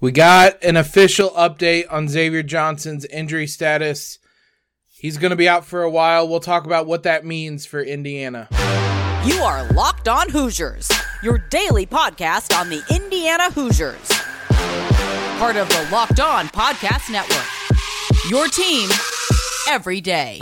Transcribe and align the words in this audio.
We 0.00 0.12
got 0.12 0.64
an 0.64 0.78
official 0.78 1.28
update 1.30 1.84
on 1.90 2.08
Xavier 2.08 2.42
Johnson's 2.42 3.04
injury 3.04 3.46
status. 3.46 4.18
He's 4.88 5.18
going 5.18 5.30
to 5.30 5.36
be 5.36 5.46
out 5.46 5.66
for 5.66 5.82
a 5.82 5.90
while. 5.90 6.26
We'll 6.26 6.40
talk 6.40 6.64
about 6.64 6.86
what 6.86 7.02
that 7.02 7.26
means 7.26 7.66
for 7.66 7.82
Indiana. 7.82 8.48
You 9.26 9.42
are 9.42 9.70
Locked 9.72 10.08
On 10.08 10.30
Hoosiers, 10.30 10.90
your 11.22 11.36
daily 11.36 11.84
podcast 11.84 12.58
on 12.58 12.70
the 12.70 12.82
Indiana 12.94 13.50
Hoosiers. 13.50 14.08
Part 15.38 15.56
of 15.56 15.68
the 15.68 15.88
Locked 15.92 16.20
On 16.20 16.46
Podcast 16.48 17.12
Network. 17.12 17.46
Your 18.30 18.48
team 18.48 18.88
every 19.68 20.00
day. 20.00 20.38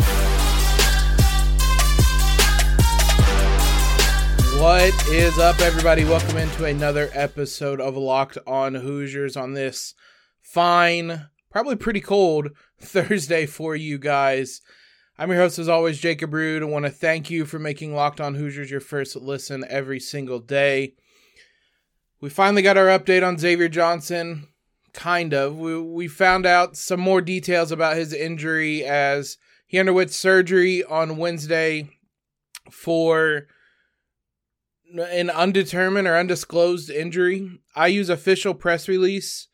What 4.59 5.07
is 5.07 5.39
up, 5.39 5.61
everybody? 5.61 6.05
Welcome 6.05 6.37
into 6.37 6.65
another 6.65 7.11
episode 7.13 7.81
of 7.81 7.97
Locked 7.97 8.39
On 8.45 8.75
Hoosiers 8.75 9.37
on 9.37 9.53
this 9.53 9.95
fine, 10.41 11.29
probably 11.49 11.77
pretty 11.77 12.01
cold 12.01 12.49
Thursday 12.81 13.47
for 13.47 13.77
you 13.77 13.99
guys. 13.99 14.61
I'm 15.17 15.31
your 15.31 15.39
host, 15.39 15.61
as 15.61 15.69
always, 15.69 16.01
Jacob 16.01 16.35
Rude. 16.35 16.65
I 16.65 16.67
want 16.67 16.87
to 16.87 16.91
thank 16.91 17.31
you 17.31 17.47
for 17.47 17.61
making 17.61 17.95
Locked 17.95 18.21
On 18.21 18.35
Hoosiers 18.35 18.69
your 18.69 18.81
first 18.81 19.15
listen 19.15 19.65
every 19.69 20.01
single 20.01 20.41
day. 20.41 20.95
We 22.21 22.29
finally 22.29 22.63
got 22.63 22.77
our 22.77 22.87
update 22.87 23.25
on 23.25 23.39
Xavier 23.39 23.69
Johnson. 23.69 24.49
Kind 24.93 25.35
of. 25.35 25.57
We, 25.57 25.81
we 25.81 26.09
found 26.09 26.47
out 26.47 26.77
some 26.77 26.99
more 26.99 27.21
details 27.21 27.71
about 27.71 27.97
his 27.97 28.13
injury 28.13 28.85
as 28.85 29.37
he 29.69 29.79
underwent 29.79 30.11
surgery 30.11 30.83
on 30.83 31.17
Wednesday 31.17 31.91
for 32.73 33.47
an 34.97 35.31
undetermined 35.31 36.09
or 36.09 36.17
undisclosed 36.17 36.91
injury. 36.91 37.61
IU's 37.77 38.09
official 38.09 38.55
press 38.55 38.89
release 38.89 39.49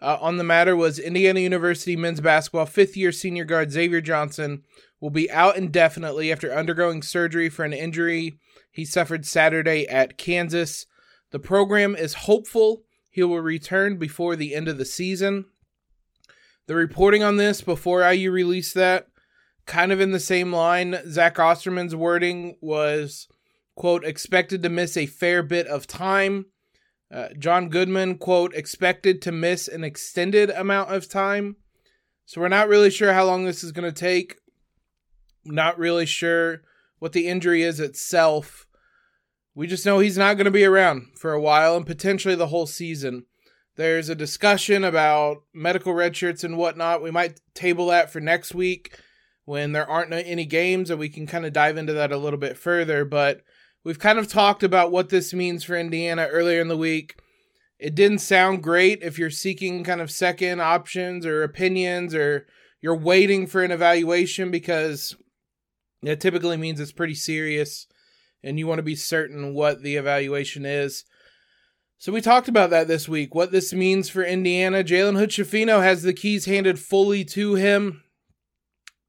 uh, 0.00 0.16
on 0.20 0.36
the 0.36 0.44
matter 0.44 0.76
was 0.76 0.98
Indiana 0.98 1.40
University 1.40 1.96
men's 1.96 2.20
basketball 2.20 2.66
fifth 2.66 2.96
year 2.96 3.12
senior 3.12 3.44
guard 3.44 3.72
Xavier 3.72 4.00
Johnson 4.00 4.62
will 5.00 5.10
be 5.10 5.30
out 5.30 5.56
indefinitely 5.56 6.30
after 6.30 6.52
undergoing 6.52 7.02
surgery 7.02 7.48
for 7.48 7.64
an 7.64 7.72
injury 7.72 8.38
he 8.70 8.84
suffered 8.84 9.26
Saturday 9.26 9.88
at 9.88 10.18
Kansas. 10.18 10.86
The 11.30 11.40
program 11.40 11.96
is 11.96 12.14
hopeful 12.14 12.84
he 13.10 13.22
will 13.24 13.40
return 13.40 13.96
before 13.96 14.36
the 14.36 14.54
end 14.54 14.68
of 14.68 14.78
the 14.78 14.84
season. 14.84 15.46
The 16.66 16.76
reporting 16.76 17.22
on 17.24 17.38
this 17.38 17.60
before 17.60 18.08
IU 18.08 18.30
released 18.30 18.74
that, 18.74 19.08
kind 19.66 19.90
of 19.90 20.00
in 20.00 20.12
the 20.12 20.20
same 20.20 20.52
line, 20.52 20.96
Zach 21.08 21.36
Osterman's 21.36 21.96
wording 21.96 22.56
was 22.60 23.26
quote, 23.78 24.04
expected 24.04 24.60
to 24.60 24.68
miss 24.68 24.96
a 24.96 25.06
fair 25.06 25.40
bit 25.40 25.68
of 25.68 25.86
time. 25.86 26.46
Uh, 27.14 27.28
John 27.38 27.68
Goodman, 27.68 28.18
quote, 28.18 28.52
expected 28.52 29.22
to 29.22 29.30
miss 29.30 29.68
an 29.68 29.84
extended 29.84 30.50
amount 30.50 30.92
of 30.92 31.08
time. 31.08 31.56
So 32.26 32.40
we're 32.40 32.48
not 32.48 32.68
really 32.68 32.90
sure 32.90 33.12
how 33.12 33.24
long 33.24 33.44
this 33.44 33.62
is 33.62 33.70
going 33.70 33.88
to 33.88 33.98
take. 33.98 34.36
Not 35.44 35.78
really 35.78 36.06
sure 36.06 36.62
what 36.98 37.12
the 37.12 37.28
injury 37.28 37.62
is 37.62 37.78
itself. 37.78 38.66
We 39.54 39.68
just 39.68 39.86
know 39.86 40.00
he's 40.00 40.18
not 40.18 40.34
going 40.34 40.46
to 40.46 40.50
be 40.50 40.64
around 40.64 41.16
for 41.16 41.32
a 41.32 41.40
while 41.40 41.76
and 41.76 41.86
potentially 41.86 42.34
the 42.34 42.48
whole 42.48 42.66
season. 42.66 43.26
There's 43.76 44.08
a 44.08 44.16
discussion 44.16 44.82
about 44.82 45.44
medical 45.54 45.94
red 45.94 46.16
shirts 46.16 46.42
and 46.42 46.58
whatnot. 46.58 47.00
We 47.00 47.12
might 47.12 47.40
table 47.54 47.86
that 47.86 48.10
for 48.10 48.18
next 48.18 48.56
week 48.56 48.98
when 49.44 49.70
there 49.70 49.88
aren't 49.88 50.12
any 50.12 50.46
games 50.46 50.90
and 50.90 50.98
we 50.98 51.08
can 51.08 51.28
kind 51.28 51.46
of 51.46 51.52
dive 51.52 51.76
into 51.76 51.92
that 51.92 52.10
a 52.10 52.18
little 52.18 52.40
bit 52.40 52.58
further. 52.58 53.04
But 53.04 53.42
We've 53.84 53.98
kind 53.98 54.18
of 54.18 54.28
talked 54.28 54.62
about 54.62 54.90
what 54.90 55.08
this 55.08 55.32
means 55.32 55.64
for 55.64 55.76
Indiana 55.76 56.26
earlier 56.30 56.60
in 56.60 56.68
the 56.68 56.76
week. 56.76 57.16
It 57.78 57.94
didn't 57.94 58.18
sound 58.18 58.62
great 58.62 59.02
if 59.02 59.18
you're 59.18 59.30
seeking 59.30 59.84
kind 59.84 60.00
of 60.00 60.10
second 60.10 60.60
options 60.60 61.24
or 61.24 61.42
opinions 61.42 62.14
or 62.14 62.46
you're 62.80 62.96
waiting 62.96 63.46
for 63.46 63.62
an 63.62 63.70
evaluation 63.70 64.50
because 64.50 65.16
it 66.02 66.20
typically 66.20 66.56
means 66.56 66.80
it's 66.80 66.92
pretty 66.92 67.14
serious 67.14 67.86
and 68.42 68.58
you 68.58 68.66
want 68.66 68.78
to 68.78 68.84
be 68.84 68.96
certain 68.96 69.54
what 69.54 69.82
the 69.82 69.96
evaluation 69.96 70.64
is. 70.66 71.04
So 71.98 72.12
we 72.12 72.20
talked 72.20 72.48
about 72.48 72.70
that 72.70 72.86
this 72.88 73.08
week, 73.08 73.34
what 73.34 73.50
this 73.50 73.72
means 73.72 74.08
for 74.08 74.22
Indiana. 74.22 74.84
Jalen 74.84 75.16
Hood 75.16 75.32
has 75.82 76.02
the 76.02 76.12
keys 76.12 76.44
handed 76.44 76.78
fully 76.78 77.24
to 77.26 77.54
him. 77.54 78.02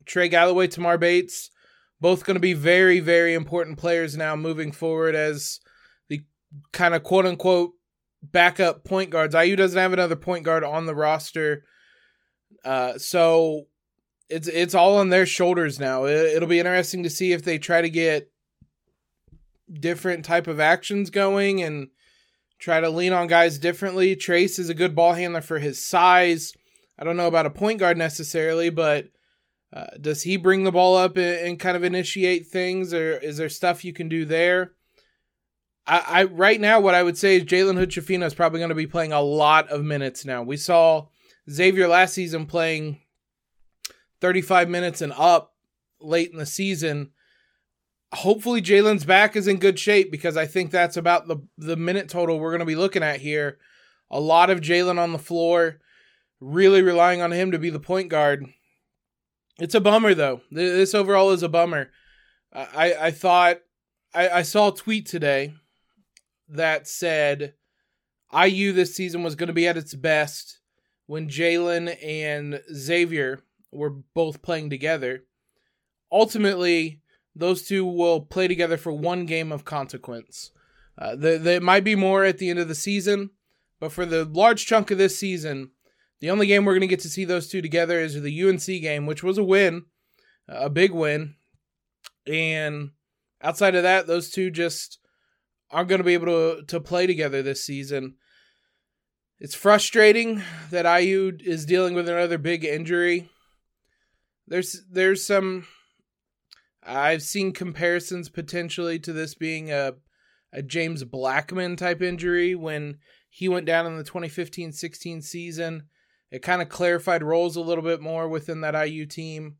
Trey 0.06 0.30
Galloway, 0.30 0.68
Tamar 0.68 0.98
Bates 0.98 1.52
both 2.02 2.26
going 2.26 2.36
to 2.36 2.42
be 2.42 2.54
very, 2.54 3.00
very 3.00 3.34
important 3.34 3.78
players 3.78 4.16
now 4.16 4.36
moving 4.36 4.72
forward 4.72 5.16
as 5.16 5.60
the 6.08 6.22
kind 6.72 6.94
of 6.94 7.04
quote 7.04 7.26
unquote 7.26 7.72
backup 8.24 8.84
point 8.84 9.10
guards. 9.10 9.36
IU 9.36 9.56
doesn't 9.56 9.80
have 9.80 9.94
another 9.94 10.16
point 10.16 10.46
guard 10.46 10.64
on 10.64 10.86
the 10.86 10.96
roster. 10.96 11.64
Uh, 12.64 12.98
so 12.98 13.68
it's 14.30 14.48
it's 14.48 14.76
all 14.76 14.98
on 14.98 15.10
their 15.10 15.26
shoulders 15.26 15.80
now. 15.80 16.06
It, 16.06 16.36
it'll 16.36 16.50
be 16.50 16.60
interesting 16.60 17.04
to 17.04 17.10
see 17.10 17.32
if 17.32 17.44
they 17.44 17.58
try 17.58 17.82
to 17.82 17.90
get 17.90 18.32
different 19.72 20.26
type 20.26 20.48
of 20.48 20.60
actions 20.60 21.10
going 21.10 21.62
and 21.62 21.90
try 22.60 22.80
to 22.82 22.90
lean 22.90 23.14
on 23.14 23.28
guys 23.28 23.58
differently. 23.58 24.16
Trace 24.16 24.60
is 24.60 24.70
a 24.70 24.74
good 24.74 24.96
ball 24.96 25.14
handler 25.14 25.42
for 25.42 25.60
his 25.60 25.84
size. 25.86 26.54
I 26.98 27.04
don't 27.04 27.18
know 27.18 27.28
about 27.28 27.46
a 27.46 27.52
point 27.52 27.80
guard 27.80 27.98
necessarily, 27.98 28.70
but 28.70 29.08
uh, 29.72 29.86
does 30.02 30.24
he 30.24 30.36
bring 30.38 30.64
the 30.64 30.72
ball 30.72 30.98
up 30.98 31.16
and, 31.16 31.48
and, 31.48 31.60
kind 31.60 31.78
of 31.78 31.84
initiate 31.84 32.48
things, 32.48 32.94
or 32.94 33.18
is 33.18 33.38
there 33.38 33.50
stuff 33.50 33.86
you 33.86 33.94
can 33.94 34.10
do 34.10 34.26
there? 34.26 34.74
I, 35.86 36.04
I 36.08 36.24
right 36.24 36.60
now, 36.60 36.80
what 36.80 36.96
I 36.96 37.04
would 37.04 37.18
say 37.18 37.38
is 37.38 37.44
Jalen 37.44 37.78
Hood 37.78 37.92
Schifino 37.92 38.26
is 38.26 38.34
probably 38.34 38.60
going 38.60 38.70
to 38.70 38.76
be 38.76 38.88
playing 38.88 39.14
a 39.14 39.22
lot 39.22 39.70
of 39.70 39.84
minutes 39.84 40.26
now. 40.26 40.42
We 40.42 40.58
saw 40.58 41.08
Xavier 41.50 41.88
last 41.88 42.16
season 42.16 42.48
playing 42.48 43.02
35 44.22 44.70
minutes 44.70 45.02
and 45.02 45.14
up 45.16 45.54
late 46.02 46.32
in 46.32 46.38
the 46.38 46.48
season. 46.48 47.12
Hopefully, 48.12 48.64
Jalen's 48.64 49.06
back 49.06 49.36
is 49.36 49.48
in 49.48 49.58
good 49.58 49.78
shape 49.78 50.12
because 50.12 50.36
I 50.36 50.48
think 50.48 50.72
that's 50.72 50.98
about 50.98 51.28
the 51.28 51.38
the 51.60 51.76
minute 51.76 52.10
total 52.10 52.40
we're 52.40 52.52
going 52.52 52.60
to 52.60 52.66
be 52.66 52.76
looking 52.76 53.04
at 53.04 53.22
here. 53.22 53.60
A 54.10 54.20
lot 54.20 54.50
of 54.50 54.62
Jalen 54.62 54.98
on 54.98 55.12
the 55.12 55.20
floor, 55.20 55.80
really 56.40 56.82
relying 56.82 57.22
on 57.22 57.32
him 57.32 57.52
to 57.52 57.60
be 57.60 57.70
the 57.70 57.80
point 57.80 58.10
guard 58.10 58.48
it's 59.60 59.76
a 59.76 59.82
bummer 59.82 60.14
though. 60.14 60.42
This 60.52 60.94
overall 60.94 61.32
is 61.32 61.44
a 61.44 61.50
bummer. 61.50 61.90
I 62.54 62.96
I 63.00 63.12
thought 63.12 63.58
I, 64.14 64.30
I 64.30 64.42
saw 64.42 64.70
a 64.70 64.76
tweet 64.76 65.06
today 65.06 65.54
that 66.48 66.88
said 66.88 67.54
IU 68.34 68.72
this 68.72 68.96
season 68.96 69.24
was 69.24 69.36
going 69.36 69.48
to 69.48 69.54
be 69.54 69.68
at 69.68 69.78
its 69.78 69.94
best 69.94 70.60
when 71.06 71.30
Jalen 71.30 71.98
and 72.04 72.62
Xavier 72.74 73.40
were 73.72 73.90
both 73.90 74.42
playing 74.42 74.70
together. 74.70 75.24
Ultimately, 76.12 77.02
those 77.36 77.64
two 77.64 77.86
will 77.86 78.22
play 78.22 78.48
together 78.48 78.78
for 78.78 78.92
one 78.92 79.26
game 79.26 79.52
of 79.52 79.66
consequence. 79.66 80.52
Uh, 80.98 81.16
there, 81.16 81.38
there 81.38 81.62
might 81.62 81.84
be 81.84 81.96
more 81.96 82.24
at 82.24 82.40
the 82.40 82.50
end 82.50 82.60
of 82.60 82.68
the 82.68 82.76
season, 82.76 83.32
but 83.80 83.92
for 83.92 84.06
the 84.06 84.26
large 84.26 84.66
chunk 84.66 84.92
of 84.92 84.98
this 84.98 85.18
season, 85.18 85.72
the 86.20 86.32
only 86.32 86.48
game 86.48 86.66
we're 86.66 86.74
going 86.74 86.82
to 86.82 86.88
get 86.88 87.00
to 87.02 87.10
see 87.10 87.26
those 87.26 87.48
two 87.48 87.62
together 87.62 88.00
is 88.00 88.22
the 88.22 88.44
UNC 88.44 88.66
game, 88.66 89.06
which 89.06 89.24
was 89.24 89.38
a 89.38 89.44
win, 89.44 89.86
a 90.48 90.70
big 90.70 90.92
win. 90.92 91.36
And 92.28 92.92
outside 93.42 93.76
of 93.76 93.84
that, 93.84 94.08
those 94.08 94.30
two 94.30 94.52
just 94.52 95.00
aren't 95.72 95.90
going 95.90 96.00
to 96.00 96.06
be 96.06 96.14
able 96.14 96.26
to, 96.28 96.64
to 96.68 96.80
play 96.80 97.08
together 97.08 97.42
this 97.42 97.64
season. 97.64 98.16
It's 99.40 99.56
frustrating 99.56 100.44
that 100.70 101.02
IU 101.02 101.38
is 101.40 101.66
dealing 101.66 101.94
with 101.94 102.10
another 102.10 102.38
big 102.38 102.66
injury. 102.66 103.30
There's 104.48 104.82
there's 104.92 105.26
some 105.26 105.66
I've 106.84 107.22
seen 107.22 107.54
comparisons 107.54 108.28
potentially 108.28 109.00
to 109.00 109.14
this 109.14 109.36
being 109.36 109.72
a 109.72 109.94
a 110.52 110.62
James 110.62 111.04
Blackmon 111.06 111.78
type 111.78 112.02
injury 112.02 112.56
when 112.56 112.98
he 113.30 113.48
went 113.48 113.68
down 113.68 113.86
in 113.86 113.96
the 113.96 114.04
2015-16 114.04 115.24
season 115.24 115.84
it 116.32 116.42
kind 116.42 116.62
of 116.62 116.70
clarified 116.70 117.24
roles 117.24 117.56
a 117.56 117.62
little 117.62 117.84
bit 117.84 118.02
more 118.02 118.28
within 118.28 118.62
that 118.62 118.88
IU 118.88 119.06
team. 119.06 119.58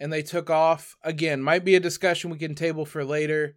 And 0.00 0.12
they 0.12 0.22
took 0.22 0.50
off. 0.50 0.96
Again, 1.02 1.42
might 1.42 1.64
be 1.64 1.74
a 1.74 1.80
discussion 1.80 2.30
we 2.30 2.38
can 2.38 2.54
table 2.54 2.84
for 2.84 3.04
later. 3.04 3.54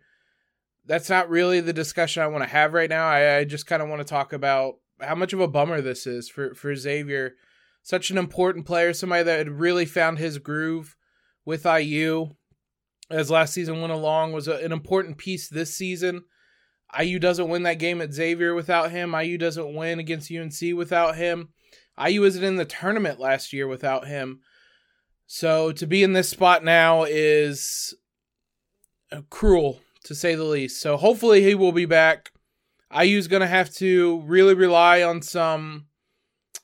That's 0.86 1.10
not 1.10 1.30
really 1.30 1.60
the 1.60 1.74
discussion 1.74 2.22
I 2.22 2.28
want 2.28 2.44
to 2.44 2.50
have 2.50 2.74
right 2.74 2.90
now. 2.90 3.08
I, 3.08 3.38
I 3.38 3.44
just 3.46 3.66
kind 3.66 3.82
of 3.82 3.90
want 3.90 4.02
to 4.02 4.06
talk 4.06 4.32
about 4.34 4.76
how 5.02 5.16
much 5.16 5.34
of 5.34 5.40
a 5.40 5.48
bummer 5.48 5.82
this 5.82 6.06
is 6.06 6.30
for, 6.30 6.54
for 6.54 6.76
Xavier. 6.76 7.34
Such 7.82 8.12
an 8.12 8.18
important 8.18 8.66
player, 8.66 8.94
somebody 8.94 9.24
that 9.24 9.38
had 9.38 9.50
really 9.50 9.86
found 9.86 10.20
his 10.20 10.38
groove 10.38 10.96
with 11.46 11.66
IU 11.66 12.36
as 13.10 13.30
last 13.30 13.54
season 13.54 13.82
went 13.82 13.94
along, 13.94 14.34
was 14.34 14.48
a, 14.48 14.56
an 14.58 14.72
important 14.72 15.18
piece 15.18 15.48
this 15.48 15.76
season. 15.76 16.24
IU 17.00 17.20
doesn't 17.20 17.50
win 17.50 17.64
that 17.64 17.80
game 17.80 18.02
at 18.02 18.14
Xavier 18.14 18.54
without 18.54 18.92
him. 18.92 19.14
IU 19.14 19.38
doesn't 19.38 19.76
win 19.76 20.00
against 20.00 20.32
UNC 20.32 20.76
without 20.76 21.16
him. 21.16 21.50
IU 22.04 22.22
wasn't 22.22 22.46
in 22.46 22.56
the 22.58 22.66
tournament 22.66 23.20
last 23.20 23.54
year 23.54 23.68
without 23.68 24.08
him. 24.08 24.42
So 25.28 25.72
to 25.74 25.88
be 25.88 26.04
in 26.04 26.14
this 26.14 26.30
spot 26.30 26.64
now 26.64 27.04
is 27.04 27.94
uh, 29.12 29.22
cruel 29.30 29.80
to 30.04 30.14
say 30.14 30.36
the 30.36 30.44
least. 30.44 30.82
So 30.82 30.98
hopefully 30.98 31.42
he 31.42 31.56
will 31.56 31.72
be 31.72 31.86
back. 31.86 32.32
IU's 32.96 33.28
going 33.28 33.42
to 33.42 33.48
have 33.48 33.74
to 33.76 34.22
really 34.22 34.54
rely 34.54 35.02
on 35.02 35.22
some 35.22 35.88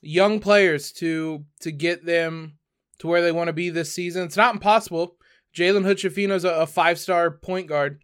young 0.00 0.40
players 0.40 0.92
to 0.92 1.44
to 1.60 1.70
get 1.70 2.04
them 2.04 2.58
to 2.98 3.06
where 3.06 3.22
they 3.22 3.32
want 3.32 3.48
to 3.48 3.52
be 3.52 3.70
this 3.70 3.92
season. 3.92 4.24
It's 4.24 4.36
not 4.36 4.54
impossible. 4.54 5.16
Jalen 5.54 5.84
Hood 5.84 6.02
is 6.30 6.44
a, 6.44 6.50
a 6.50 6.66
five 6.66 6.98
star 6.98 7.30
point 7.30 7.66
guard, 7.66 8.02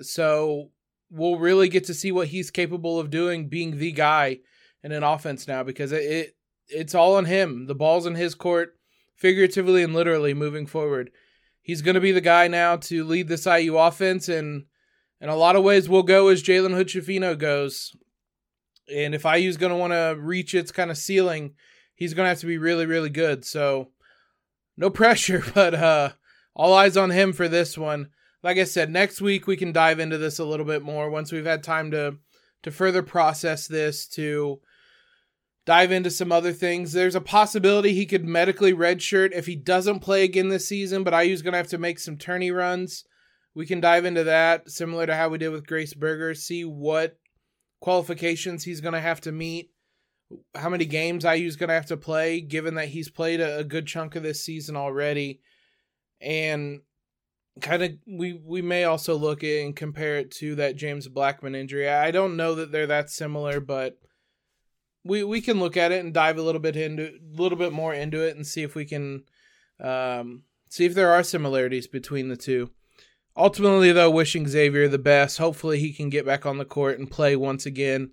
so 0.00 0.70
we'll 1.10 1.38
really 1.38 1.68
get 1.68 1.84
to 1.84 1.94
see 1.94 2.10
what 2.10 2.28
he's 2.28 2.50
capable 2.50 2.98
of 2.98 3.10
doing, 3.10 3.48
being 3.48 3.78
the 3.78 3.92
guy 3.92 4.40
in 4.82 4.90
an 4.90 5.02
offense 5.02 5.46
now 5.46 5.62
because 5.62 5.92
it, 5.92 6.02
it 6.02 6.36
it's 6.72 6.94
all 6.94 7.16
on 7.16 7.26
him. 7.26 7.66
The 7.66 7.74
ball's 7.74 8.06
in 8.06 8.14
his 8.14 8.34
court, 8.34 8.76
figuratively 9.14 9.82
and 9.82 9.94
literally 9.94 10.34
moving 10.34 10.66
forward. 10.66 11.10
He's 11.60 11.82
going 11.82 11.94
to 11.94 12.00
be 12.00 12.12
the 12.12 12.20
guy 12.20 12.48
now 12.48 12.76
to 12.76 13.04
lead 13.04 13.28
this 13.28 13.46
IU 13.46 13.76
offense, 13.76 14.28
and 14.28 14.64
in 15.20 15.28
a 15.28 15.36
lot 15.36 15.54
of 15.54 15.62
ways, 15.62 15.88
we'll 15.88 16.02
go 16.02 16.28
as 16.28 16.42
Jalen 16.42 16.74
Hood 16.74 17.38
goes. 17.38 17.94
And 18.92 19.14
if 19.14 19.24
IU's 19.24 19.56
going 19.56 19.70
to 19.70 19.76
want 19.76 19.92
to 19.92 20.16
reach 20.18 20.54
its 20.54 20.72
kind 20.72 20.90
of 20.90 20.98
ceiling, 20.98 21.54
he's 21.94 22.14
going 22.14 22.24
to 22.24 22.30
have 22.30 22.40
to 22.40 22.46
be 22.46 22.58
really, 22.58 22.84
really 22.84 23.10
good. 23.10 23.44
So, 23.44 23.90
no 24.76 24.90
pressure, 24.90 25.44
but 25.54 25.74
uh, 25.74 26.10
all 26.54 26.74
eyes 26.74 26.96
on 26.96 27.10
him 27.10 27.32
for 27.32 27.48
this 27.48 27.78
one. 27.78 28.08
Like 28.42 28.58
I 28.58 28.64
said, 28.64 28.90
next 28.90 29.20
week 29.20 29.46
we 29.46 29.56
can 29.56 29.70
dive 29.70 30.00
into 30.00 30.18
this 30.18 30.40
a 30.40 30.44
little 30.44 30.66
bit 30.66 30.82
more 30.82 31.08
once 31.08 31.30
we've 31.30 31.46
had 31.46 31.62
time 31.62 31.92
to 31.92 32.16
to 32.64 32.70
further 32.70 33.02
process 33.02 33.66
this 33.66 34.06
to 34.06 34.60
dive 35.64 35.92
into 35.92 36.10
some 36.10 36.32
other 36.32 36.52
things. 36.52 36.92
There's 36.92 37.14
a 37.14 37.20
possibility 37.20 37.92
he 37.92 38.06
could 38.06 38.24
medically 38.24 38.72
redshirt 38.72 39.32
if 39.32 39.46
he 39.46 39.56
doesn't 39.56 40.00
play 40.00 40.24
again 40.24 40.48
this 40.48 40.68
season, 40.68 41.04
but 41.04 41.14
IU's 41.14 41.42
going 41.42 41.52
to 41.52 41.58
have 41.58 41.68
to 41.68 41.78
make 41.78 41.98
some 41.98 42.16
tourney 42.16 42.50
runs. 42.50 43.04
We 43.54 43.66
can 43.66 43.80
dive 43.80 44.04
into 44.04 44.24
that, 44.24 44.70
similar 44.70 45.06
to 45.06 45.14
how 45.14 45.28
we 45.28 45.38
did 45.38 45.50
with 45.50 45.66
Grace 45.66 45.94
Berger, 45.94 46.34
see 46.34 46.64
what 46.64 47.18
qualifications 47.80 48.64
he's 48.64 48.80
going 48.80 48.94
to 48.94 49.00
have 49.00 49.20
to 49.22 49.32
meet, 49.32 49.70
how 50.54 50.68
many 50.68 50.86
games 50.86 51.24
IU's 51.24 51.56
going 51.56 51.68
to 51.68 51.74
have 51.74 51.86
to 51.86 51.96
play, 51.96 52.40
given 52.40 52.74
that 52.76 52.88
he's 52.88 53.10
played 53.10 53.40
a, 53.40 53.58
a 53.58 53.64
good 53.64 53.86
chunk 53.86 54.16
of 54.16 54.22
this 54.22 54.42
season 54.44 54.76
already. 54.76 55.40
And 56.20 56.80
kind 57.60 57.82
of 57.82 57.92
we 58.06 58.32
we 58.32 58.62
may 58.62 58.84
also 58.84 59.16
look 59.16 59.44
at 59.44 59.62
and 59.62 59.76
compare 59.76 60.16
it 60.16 60.30
to 60.30 60.54
that 60.54 60.76
James 60.76 61.08
Blackmon 61.08 61.54
injury. 61.54 61.88
I 61.88 62.10
don't 62.10 62.36
know 62.36 62.54
that 62.54 62.72
they're 62.72 62.86
that 62.86 63.10
similar, 63.10 63.60
but 63.60 63.98
we 65.04 65.24
we 65.24 65.40
can 65.40 65.60
look 65.60 65.76
at 65.76 65.92
it 65.92 66.04
and 66.04 66.14
dive 66.14 66.38
a 66.38 66.42
little 66.42 66.60
bit 66.60 66.76
into 66.76 67.08
a 67.08 67.40
little 67.40 67.58
bit 67.58 67.72
more 67.72 67.94
into 67.94 68.26
it 68.26 68.36
and 68.36 68.46
see 68.46 68.62
if 68.62 68.74
we 68.74 68.84
can 68.84 69.24
um, 69.80 70.42
see 70.68 70.84
if 70.84 70.94
there 70.94 71.10
are 71.10 71.22
similarities 71.22 71.86
between 71.86 72.28
the 72.28 72.36
two. 72.36 72.70
Ultimately, 73.36 73.92
though, 73.92 74.10
wishing 74.10 74.46
Xavier 74.46 74.88
the 74.88 74.98
best. 74.98 75.38
Hopefully, 75.38 75.78
he 75.78 75.92
can 75.92 76.10
get 76.10 76.26
back 76.26 76.44
on 76.44 76.58
the 76.58 76.64
court 76.64 76.98
and 76.98 77.10
play 77.10 77.34
once 77.34 77.64
again. 77.64 78.10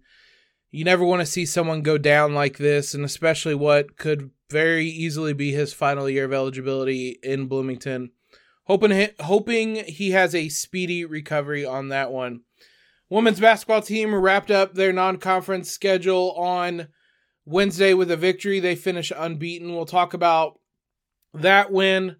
You 0.71 0.86
never 0.86 1.03
want 1.03 1.19
to 1.21 1.25
see 1.25 1.45
someone 1.45 1.81
go 1.81 1.97
down 1.97 2.33
like 2.33 2.57
this, 2.57 2.94
and 2.94 3.03
especially 3.03 3.56
what 3.56 3.97
could 3.97 4.31
very 4.50 4.86
easily 4.88 5.33
be 5.33 5.51
his 5.51 5.74
final 5.74 6.09
year 6.09 6.25
of 6.25 6.33
eligibility 6.33 7.19
in 7.21 7.47
Bloomington. 7.47 8.12
Hoping 8.65 9.09
hoping 9.19 9.83
he 9.86 10.12
has 10.12 10.33
a 10.33 10.50
speedy 10.50 11.03
recovery 11.03 11.65
on 11.65 11.89
that 11.89 12.12
one. 12.12 12.41
Women's 13.09 13.39
basketball 13.39 13.81
team 13.81 14.13
wrapped 14.13 14.51
up 14.51 14.75
their 14.75 14.94
non-conference 14.94 15.71
schedule 15.71 16.33
on 16.33 16.89
Wednesday 17.45 17.94
with 17.95 18.11
a 18.11 18.17
victory. 18.17 18.59
They 18.59 18.75
finish 18.75 19.11
unbeaten. 19.15 19.73
We'll 19.73 19.85
talk 19.85 20.13
about 20.13 20.59
that 21.33 21.71
win 21.71 22.17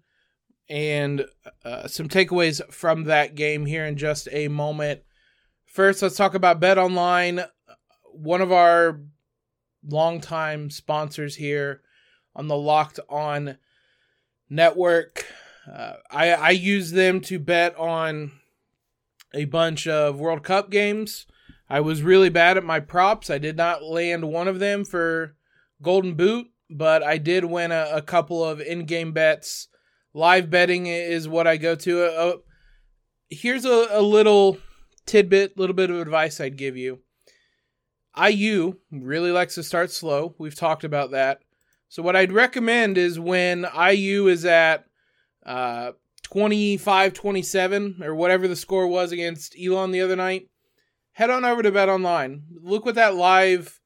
and 0.68 1.24
uh, 1.64 1.86
some 1.86 2.08
takeaways 2.08 2.60
from 2.72 3.04
that 3.04 3.34
game 3.34 3.66
here 3.66 3.84
in 3.84 3.96
just 3.96 4.28
a 4.32 4.48
moment. 4.48 5.02
First, 5.66 6.02
let's 6.02 6.16
talk 6.16 6.34
about 6.34 6.60
Bet 6.60 6.78
Online, 6.78 7.44
one 8.12 8.40
of 8.40 8.50
our 8.50 9.00
longtime 9.86 10.70
sponsors 10.70 11.36
here 11.36 11.82
on 12.34 12.48
the 12.48 12.56
Locked 12.56 12.98
On 13.08 13.56
Network. 14.48 15.26
Uh, 15.72 15.94
I, 16.10 16.32
I 16.32 16.50
use 16.50 16.90
them 16.90 17.20
to 17.22 17.38
bet 17.38 17.76
on 17.76 18.32
a 19.34 19.44
bunch 19.44 19.86
of 19.86 20.18
World 20.18 20.42
Cup 20.42 20.70
games. 20.70 21.26
I 21.68 21.80
was 21.80 22.02
really 22.02 22.30
bad 22.30 22.56
at 22.56 22.64
my 22.64 22.80
props. 22.80 23.30
I 23.30 23.38
did 23.38 23.56
not 23.56 23.82
land 23.82 24.24
one 24.24 24.48
of 24.48 24.58
them 24.58 24.84
for 24.84 25.36
Golden 25.82 26.14
Boot, 26.14 26.48
but 26.68 27.02
I 27.02 27.16
did 27.18 27.44
win 27.44 27.72
a, 27.72 27.88
a 27.92 28.02
couple 28.02 28.44
of 28.44 28.60
in 28.60 28.86
game 28.86 29.12
bets 29.12 29.68
live 30.14 30.50
betting 30.50 30.86
is 30.86 31.28
what 31.28 31.46
I 31.46 31.56
go 31.56 31.74
to. 31.76 32.04
Uh, 32.04 32.08
uh, 32.08 32.36
here's 33.28 33.64
a, 33.64 33.86
a 33.90 34.02
little 34.02 34.58
tidbit, 35.06 35.56
little 35.58 35.74
bit 35.74 35.90
of 35.90 36.00
advice 36.00 36.40
I'd 36.40 36.56
give 36.56 36.76
you. 36.76 37.00
IU 38.20 38.78
really 38.90 39.30
likes 39.30 39.54
to 39.54 39.62
start 39.62 39.90
slow. 39.90 40.34
We've 40.38 40.54
talked 40.54 40.84
about 40.84 41.12
that. 41.12 41.40
So 41.88 42.02
what 42.02 42.16
I'd 42.16 42.32
recommend 42.32 42.98
is 42.98 43.18
when 43.18 43.66
IU 43.76 44.28
is 44.28 44.44
at 44.44 44.86
uh, 45.46 45.92
25 46.30 47.12
27 47.12 48.02
or 48.02 48.14
whatever 48.14 48.46
the 48.46 48.56
score 48.56 48.86
was 48.86 49.12
against 49.12 49.56
Elon 49.60 49.90
the 49.90 50.00
other 50.00 50.16
night, 50.16 50.48
head 51.12 51.30
on 51.30 51.44
over 51.44 51.62
to 51.62 51.72
Bet 51.72 51.88
Online. 51.88 52.42
Look 52.62 52.84
what 52.84 52.94
that 52.94 53.16
live 53.16 53.80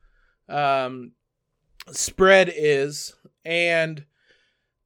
um, 0.49 1.12
spread 1.91 2.52
is 2.55 3.14
and 3.44 4.05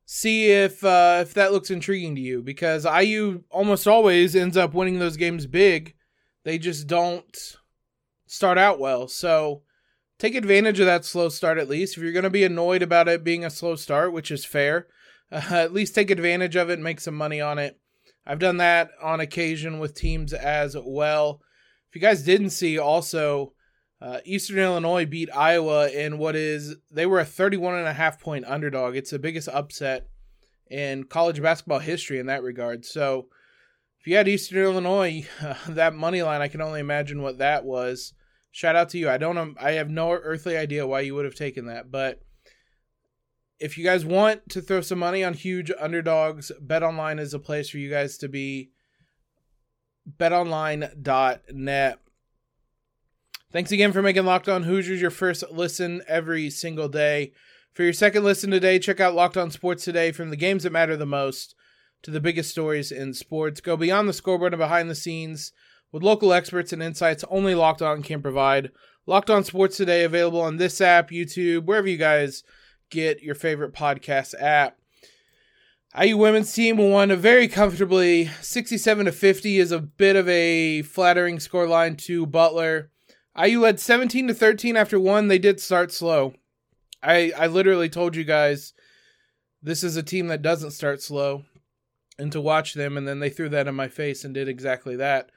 see 0.04 0.50
if 0.50 0.84
uh, 0.84 1.18
if 1.22 1.34
that 1.34 1.52
looks 1.52 1.70
intriguing 1.70 2.14
to 2.14 2.20
you 2.20 2.42
because 2.42 2.84
IU 2.84 3.42
almost 3.50 3.86
always 3.86 4.36
ends 4.36 4.56
up 4.56 4.74
winning 4.74 4.98
those 4.98 5.16
games 5.16 5.46
big. 5.46 5.94
They 6.44 6.58
just 6.58 6.86
don't 6.86 7.56
start 8.26 8.56
out 8.56 8.78
well. 8.78 9.08
So 9.08 9.62
take 10.18 10.34
advantage 10.34 10.80
of 10.80 10.86
that 10.86 11.04
slow 11.04 11.28
start 11.28 11.58
at 11.58 11.68
least. 11.68 11.96
If 11.96 12.02
you're 12.02 12.12
going 12.12 12.22
to 12.22 12.30
be 12.30 12.44
annoyed 12.44 12.82
about 12.82 13.08
it 13.08 13.24
being 13.24 13.44
a 13.44 13.50
slow 13.50 13.74
start, 13.74 14.12
which 14.12 14.30
is 14.30 14.44
fair, 14.44 14.86
uh, 15.30 15.42
at 15.50 15.72
least 15.72 15.94
take 15.94 16.10
advantage 16.10 16.56
of 16.56 16.70
it 16.70 16.74
and 16.74 16.84
make 16.84 17.00
some 17.00 17.14
money 17.14 17.40
on 17.40 17.58
it. 17.58 17.78
I've 18.26 18.38
done 18.38 18.58
that 18.58 18.90
on 19.02 19.20
occasion 19.20 19.78
with 19.78 19.94
teams 19.94 20.32
as 20.32 20.76
well. 20.78 21.40
If 21.88 21.96
you 21.96 22.00
guys 22.00 22.22
didn't 22.22 22.50
see, 22.50 22.78
also, 22.78 23.54
uh, 24.00 24.18
Eastern 24.24 24.58
Illinois 24.58 25.06
beat 25.06 25.34
Iowa 25.34 25.88
in 25.88 26.18
what 26.18 26.36
is 26.36 26.76
they 26.90 27.06
were 27.06 27.20
a 27.20 27.24
31 27.24 27.76
and 27.76 27.88
a 27.88 27.92
half 27.92 28.20
point 28.20 28.44
underdog. 28.44 28.96
It's 28.96 29.10
the 29.10 29.18
biggest 29.18 29.48
upset 29.48 30.08
in 30.70 31.04
college 31.04 31.42
basketball 31.42 31.78
history 31.78 32.18
in 32.18 32.26
that 32.26 32.42
regard. 32.42 32.84
So 32.84 33.28
if 34.00 34.06
you 34.06 34.16
had 34.16 34.28
Eastern 34.28 34.58
Illinois, 34.58 35.26
uh, 35.42 35.54
that 35.70 35.94
money 35.94 36.22
line, 36.22 36.42
I 36.42 36.48
can 36.48 36.60
only 36.60 36.80
imagine 36.80 37.22
what 37.22 37.38
that 37.38 37.64
was. 37.64 38.12
Shout 38.50 38.76
out 38.76 38.90
to 38.90 38.98
you. 38.98 39.10
I 39.10 39.18
don't. 39.18 39.56
I 39.60 39.72
have 39.72 39.90
no 39.90 40.12
earthly 40.12 40.56
idea 40.56 40.86
why 40.86 41.00
you 41.00 41.14
would 41.14 41.24
have 41.24 41.34
taken 41.34 41.66
that, 41.66 41.90
but 41.90 42.20
if 43.60 43.76
you 43.76 43.84
guys 43.84 44.04
want 44.04 44.48
to 44.50 44.60
throw 44.60 44.80
some 44.80 44.98
money 44.98 45.24
on 45.24 45.34
huge 45.34 45.72
underdogs, 45.80 46.52
BetOnline 46.64 47.18
is 47.18 47.34
a 47.34 47.38
place 47.38 47.68
for 47.68 47.78
you 47.78 47.90
guys 47.90 48.18
to 48.18 48.28
be. 48.28 48.70
BetOnline.net. 50.18 51.98
Thanks 53.50 53.72
again 53.72 53.92
for 53.92 54.02
making 54.02 54.26
Locked 54.26 54.48
On 54.48 54.62
Hoosiers 54.62 55.00
your 55.00 55.10
first 55.10 55.42
listen 55.50 56.02
every 56.06 56.50
single 56.50 56.88
day. 56.88 57.32
For 57.72 57.82
your 57.82 57.92
second 57.92 58.24
listen 58.24 58.50
today, 58.50 58.78
check 58.78 59.00
out 59.00 59.14
Locked 59.14 59.36
On 59.36 59.50
Sports 59.50 59.84
Today 59.84 60.12
from 60.12 60.30
the 60.30 60.36
games 60.36 60.62
that 60.62 60.72
matter 60.72 60.96
the 60.96 61.06
most 61.06 61.54
to 62.02 62.10
the 62.10 62.20
biggest 62.20 62.50
stories 62.50 62.92
in 62.92 63.14
sports. 63.14 63.60
Go 63.60 63.76
beyond 63.76 64.08
the 64.08 64.12
scoreboard 64.12 64.52
and 64.52 64.60
behind 64.60 64.88
the 64.88 64.94
scenes 64.94 65.52
with 65.90 66.02
local 66.02 66.32
experts 66.32 66.72
and 66.72 66.82
insights 66.82 67.24
only 67.30 67.54
Locked 67.54 67.82
On 67.82 68.02
can 68.02 68.22
provide. 68.22 68.70
Locked 69.06 69.30
On 69.30 69.42
Sports 69.42 69.76
Today 69.76 70.04
available 70.04 70.40
on 70.40 70.58
this 70.58 70.80
app, 70.80 71.10
YouTube, 71.10 71.64
wherever 71.64 71.88
you 71.88 71.96
guys 71.96 72.44
get 72.90 73.22
your 73.22 73.34
favorite 73.34 73.72
podcast 73.72 74.34
app. 74.40 74.78
IU 75.98 76.16
women's 76.16 76.52
team 76.52 76.76
won 76.76 77.14
very 77.16 77.48
comfortably. 77.48 78.26
67 78.40 79.06
to 79.06 79.12
50 79.12 79.58
is 79.58 79.72
a 79.72 79.80
bit 79.80 80.16
of 80.16 80.28
a 80.28 80.82
flattering 80.82 81.38
scoreline 81.38 81.96
to 81.98 82.26
Butler. 82.26 82.90
IU 83.40 83.60
led 83.60 83.80
17 83.80 84.28
to 84.28 84.34
13 84.34 84.76
after 84.76 85.00
one. 85.00 85.28
They 85.28 85.38
did 85.38 85.60
start 85.60 85.92
slow. 85.92 86.34
I 87.02 87.32
I 87.36 87.46
literally 87.46 87.88
told 87.88 88.16
you 88.16 88.24
guys 88.24 88.74
this 89.62 89.82
is 89.82 89.96
a 89.96 90.02
team 90.02 90.26
that 90.28 90.42
doesn't 90.42 90.72
start 90.72 91.00
slow 91.00 91.44
and 92.18 92.30
to 92.32 92.40
watch 92.40 92.74
them 92.74 92.96
and 92.96 93.06
then 93.06 93.20
they 93.20 93.30
threw 93.30 93.48
that 93.48 93.68
in 93.68 93.74
my 93.74 93.88
face 93.88 94.24
and 94.24 94.34
did 94.34 94.48
exactly 94.48 94.96
that. 94.96 95.30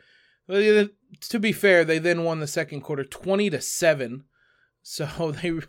To 0.50 1.39
be 1.39 1.51
fair, 1.51 1.86
they 1.86 2.00
then 2.00 2.24
won 2.24 2.39
the 2.39 2.48
second 2.48 2.81
quarter 2.81 3.03
20 3.03 3.50
to 3.51 3.62
7. 3.62 4.25
So 4.84 5.31
they 5.41 5.60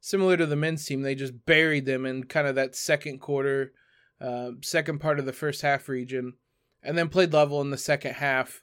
similar 0.00 0.36
to 0.36 0.46
the 0.46 0.56
men's 0.56 0.84
team, 0.84 1.02
they 1.02 1.14
just 1.14 1.44
buried 1.46 1.86
them 1.86 2.06
in 2.06 2.24
kind 2.24 2.46
of 2.46 2.54
that 2.54 2.76
second 2.76 3.18
quarter 3.18 3.72
uh, 4.20 4.50
second 4.62 4.98
part 4.98 5.18
of 5.18 5.26
the 5.26 5.32
first 5.32 5.62
half 5.62 5.88
region 5.88 6.34
and 6.82 6.98
then 6.98 7.08
played 7.08 7.32
level 7.32 7.60
in 7.60 7.70
the 7.70 7.78
second 7.78 8.14
half 8.14 8.62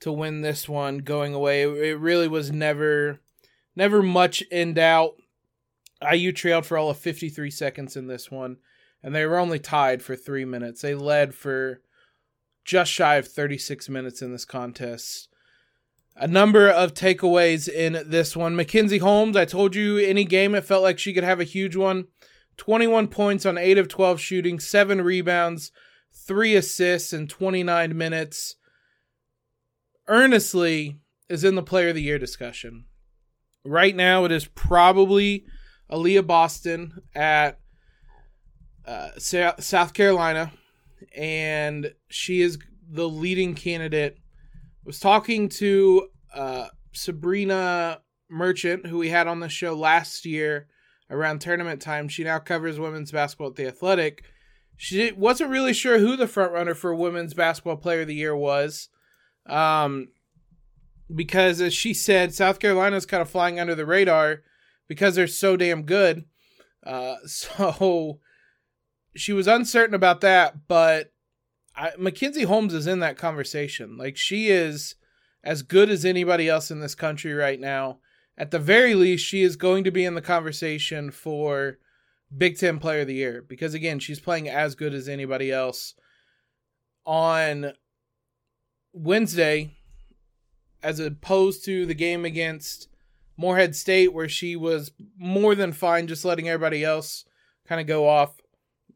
to 0.00 0.12
win 0.12 0.40
this 0.40 0.68
one 0.68 0.98
going 0.98 1.34
away. 1.34 1.62
It 1.62 1.98
really 1.98 2.28
was 2.28 2.50
never 2.50 3.20
never 3.74 4.02
much 4.02 4.42
in 4.42 4.74
doubt. 4.74 5.14
IU 6.12 6.32
trailed 6.32 6.66
for 6.66 6.76
all 6.76 6.90
of 6.90 6.98
53 6.98 7.50
seconds 7.50 7.96
in 7.96 8.06
this 8.06 8.30
one, 8.30 8.58
and 9.02 9.14
they 9.14 9.24
were 9.24 9.38
only 9.38 9.58
tied 9.58 10.02
for 10.02 10.14
three 10.14 10.44
minutes. 10.44 10.82
They 10.82 10.94
led 10.94 11.34
for 11.34 11.80
just 12.64 12.92
shy 12.92 13.16
of 13.16 13.28
36 13.28 13.88
minutes 13.88 14.20
in 14.20 14.32
this 14.32 14.44
contest. 14.44 15.28
A 16.16 16.26
number 16.26 16.68
of 16.68 16.94
takeaways 16.94 17.68
in 17.68 18.02
this 18.06 18.34
one. 18.36 18.56
Mackenzie 18.56 18.98
Holmes, 18.98 19.36
I 19.36 19.44
told 19.44 19.74
you 19.74 19.98
any 19.98 20.24
game 20.24 20.54
it 20.54 20.64
felt 20.64 20.82
like 20.82 20.98
she 20.98 21.12
could 21.12 21.24
have 21.24 21.40
a 21.40 21.44
huge 21.44 21.76
one. 21.76 22.06
21 22.56 23.08
points 23.08 23.44
on 23.44 23.58
8 23.58 23.76
of 23.76 23.88
12 23.88 24.18
shooting, 24.18 24.58
7 24.58 25.02
rebounds, 25.02 25.72
3 26.14 26.56
assists 26.56 27.12
in 27.12 27.28
29 27.28 27.96
minutes. 27.96 28.56
Earnestly 30.08 30.98
is 31.28 31.44
in 31.44 31.54
the 31.54 31.62
player 31.62 31.90
of 31.90 31.94
the 31.94 32.02
year 32.02 32.18
discussion. 32.18 32.86
Right 33.64 33.94
now 33.94 34.24
it 34.24 34.32
is 34.32 34.46
probably 34.46 35.44
Aliyah 35.90 36.26
Boston 36.26 37.02
at 37.14 37.58
uh, 38.86 39.10
South 39.18 39.92
Carolina 39.92 40.52
and 41.14 41.92
she 42.08 42.40
is 42.40 42.58
the 42.88 43.08
leading 43.08 43.54
candidate 43.54 44.18
was 44.86 45.00
talking 45.00 45.48
to 45.48 46.08
uh, 46.32 46.68
Sabreena 46.94 47.98
Merchant, 48.30 48.86
who 48.86 48.98
we 48.98 49.08
had 49.08 49.26
on 49.26 49.40
the 49.40 49.48
show 49.48 49.74
last 49.74 50.24
year 50.24 50.68
around 51.10 51.40
tournament 51.40 51.82
time. 51.82 52.08
She 52.08 52.24
now 52.24 52.38
covers 52.38 52.78
women's 52.78 53.10
basketball 53.10 53.48
at 53.48 53.56
the 53.56 53.66
Athletic. 53.66 54.24
She 54.76 55.10
wasn't 55.12 55.50
really 55.50 55.72
sure 55.72 55.98
who 55.98 56.16
the 56.16 56.28
front 56.28 56.52
runner 56.52 56.74
for 56.74 56.94
women's 56.94 57.34
basketball 57.34 57.76
player 57.76 58.02
of 58.02 58.08
the 58.08 58.14
year 58.14 58.36
was, 58.36 58.88
um, 59.46 60.08
because 61.12 61.60
as 61.60 61.74
she 61.74 61.94
said, 61.94 62.34
South 62.34 62.58
Carolina 62.58 62.96
is 62.96 63.06
kind 63.06 63.22
of 63.22 63.30
flying 63.30 63.58
under 63.58 63.74
the 63.74 63.86
radar 63.86 64.42
because 64.86 65.14
they're 65.14 65.26
so 65.26 65.56
damn 65.56 65.82
good. 65.82 66.24
Uh, 66.84 67.16
so 67.26 68.20
she 69.16 69.32
was 69.32 69.46
uncertain 69.48 69.94
about 69.94 70.20
that, 70.20 70.68
but 70.68 71.12
I, 71.76 71.92
Mackenzie 71.98 72.44
Holmes 72.44 72.72
is 72.72 72.86
in 72.86 73.00
that 73.00 73.18
conversation. 73.18 73.96
Like 73.96 74.16
she 74.16 74.48
is 74.48 74.94
as 75.44 75.62
good 75.62 75.90
as 75.90 76.04
anybody 76.04 76.48
else 76.48 76.70
in 76.70 76.80
this 76.80 76.94
country 76.94 77.34
right 77.34 77.60
now. 77.60 77.98
At 78.38 78.50
the 78.50 78.58
very 78.58 78.94
least, 78.94 79.24
she 79.24 79.42
is 79.42 79.56
going 79.56 79.84
to 79.84 79.90
be 79.90 80.04
in 80.04 80.14
the 80.14 80.22
conversation 80.22 81.10
for 81.10 81.78
Big 82.36 82.58
Ten 82.58 82.78
Player 82.78 83.02
of 83.02 83.06
the 83.06 83.14
Year 83.14 83.44
because 83.46 83.74
again, 83.74 83.98
she's 83.98 84.20
playing 84.20 84.48
as 84.48 84.74
good 84.74 84.94
as 84.94 85.08
anybody 85.08 85.52
else. 85.52 85.94
On 87.04 87.72
Wednesday, 88.92 89.76
as 90.82 90.98
opposed 90.98 91.64
to 91.64 91.86
the 91.86 91.94
game 91.94 92.24
against 92.24 92.88
Morehead 93.36 93.76
State, 93.76 94.12
where 94.12 94.28
she 94.28 94.56
was 94.56 94.90
more 95.16 95.54
than 95.54 95.72
fine, 95.72 96.08
just 96.08 96.24
letting 96.24 96.48
everybody 96.48 96.82
else 96.82 97.24
kind 97.68 97.80
of 97.80 97.86
go 97.86 98.08
off. 98.08 98.40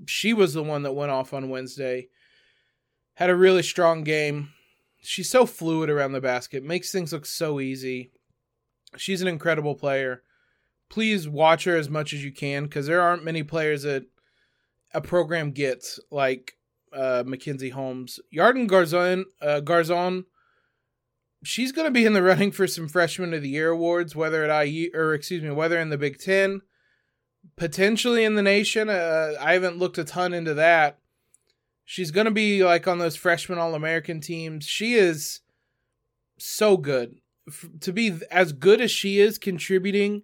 She 0.07 0.33
was 0.33 0.55
the 0.55 0.63
one 0.63 0.83
that 0.83 0.93
went 0.93 1.13
off 1.13 1.33
on 1.33 1.51
Wednesday 1.51 2.09
had 3.15 3.31
a 3.31 3.37
really 3.37 3.63
strong 3.63 4.03
game. 4.03 4.51
She's 5.03 5.31
so 5.31 5.47
fluid 5.47 5.91
around 5.91 6.13
the 6.13 6.21
basket, 6.21 6.63
makes 6.63 6.93
things 6.93 7.13
look 7.13 7.27
so 7.27 7.61
easy. 7.61 8.13
She's 8.97 9.23
an 9.23 9.29
incredible 9.29 9.75
player. 9.75 10.23
Please 10.89 11.29
watch 11.29 11.65
her 11.65 11.77
as 11.77 11.89
much 11.89 12.13
as 12.13 12.25
you 12.25 12.33
can 12.33 12.65
because 12.65 12.87
there 12.87 13.01
aren't 13.01 13.25
many 13.25 13.43
players 13.43 13.85
that 13.85 14.05
a 14.93 15.01
program 15.01 15.53
gets 15.53 16.01
like 16.11 16.57
uh, 16.93 17.23
Mackenzie 17.27 17.71
Holmes. 17.71 18.19
Yarden 18.35 18.69
Garzon, 18.69 19.25
uh, 19.41 19.61
Garzon, 19.63 20.25
she's 21.43 21.73
going 21.73 21.87
to 21.87 21.93
be 21.93 22.05
in 22.05 22.13
the 22.13 22.23
running 22.23 22.53
for 22.53 22.67
some 22.67 22.89
Freshman 22.89 23.35
of 23.35 23.43
the 23.43 23.49
Year 23.49 23.71
awards, 23.71 24.15
whether 24.15 24.45
at 24.45 24.67
IU 24.67 24.91
or 24.95 25.15
excuse 25.15 25.43
me, 25.43 25.51
whether 25.51 25.79
in 25.79 25.91
the 25.91 25.99
Big 25.99 26.19
Ten, 26.19 26.63
potentially 27.57 28.25
in 28.25 28.35
the 28.35 28.43
nation. 28.43 28.89
Uh, 28.89 29.35
I 29.41 29.53
haven't 29.53 29.79
looked 29.79 29.99
a 29.99 30.05
ton 30.05 30.33
into 30.33 30.55
that, 30.55 30.99
She's 31.91 32.13
going 32.13 32.27
to 32.27 32.31
be 32.31 32.63
like 32.63 32.87
on 32.87 33.01
those 33.01 33.17
freshman 33.17 33.59
All 33.59 33.75
American 33.75 34.21
teams. 34.21 34.65
She 34.65 34.95
is 34.95 35.41
so 36.39 36.77
good. 36.77 37.17
F- 37.49 37.69
to 37.81 37.93
be 37.93 38.17
as 38.31 38.53
good 38.53 38.81
as 38.81 38.93
she 38.93 39.19
is 39.19 39.39
contributing 39.39 40.23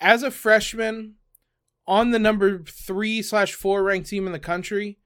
as 0.00 0.24
a 0.24 0.32
freshman 0.32 1.14
on 1.86 2.10
the 2.10 2.18
number 2.18 2.64
three 2.64 3.22
slash 3.22 3.54
four 3.54 3.84
ranked 3.84 4.08
team 4.08 4.26
in 4.26 4.32
the 4.32 4.40
country, 4.40 4.98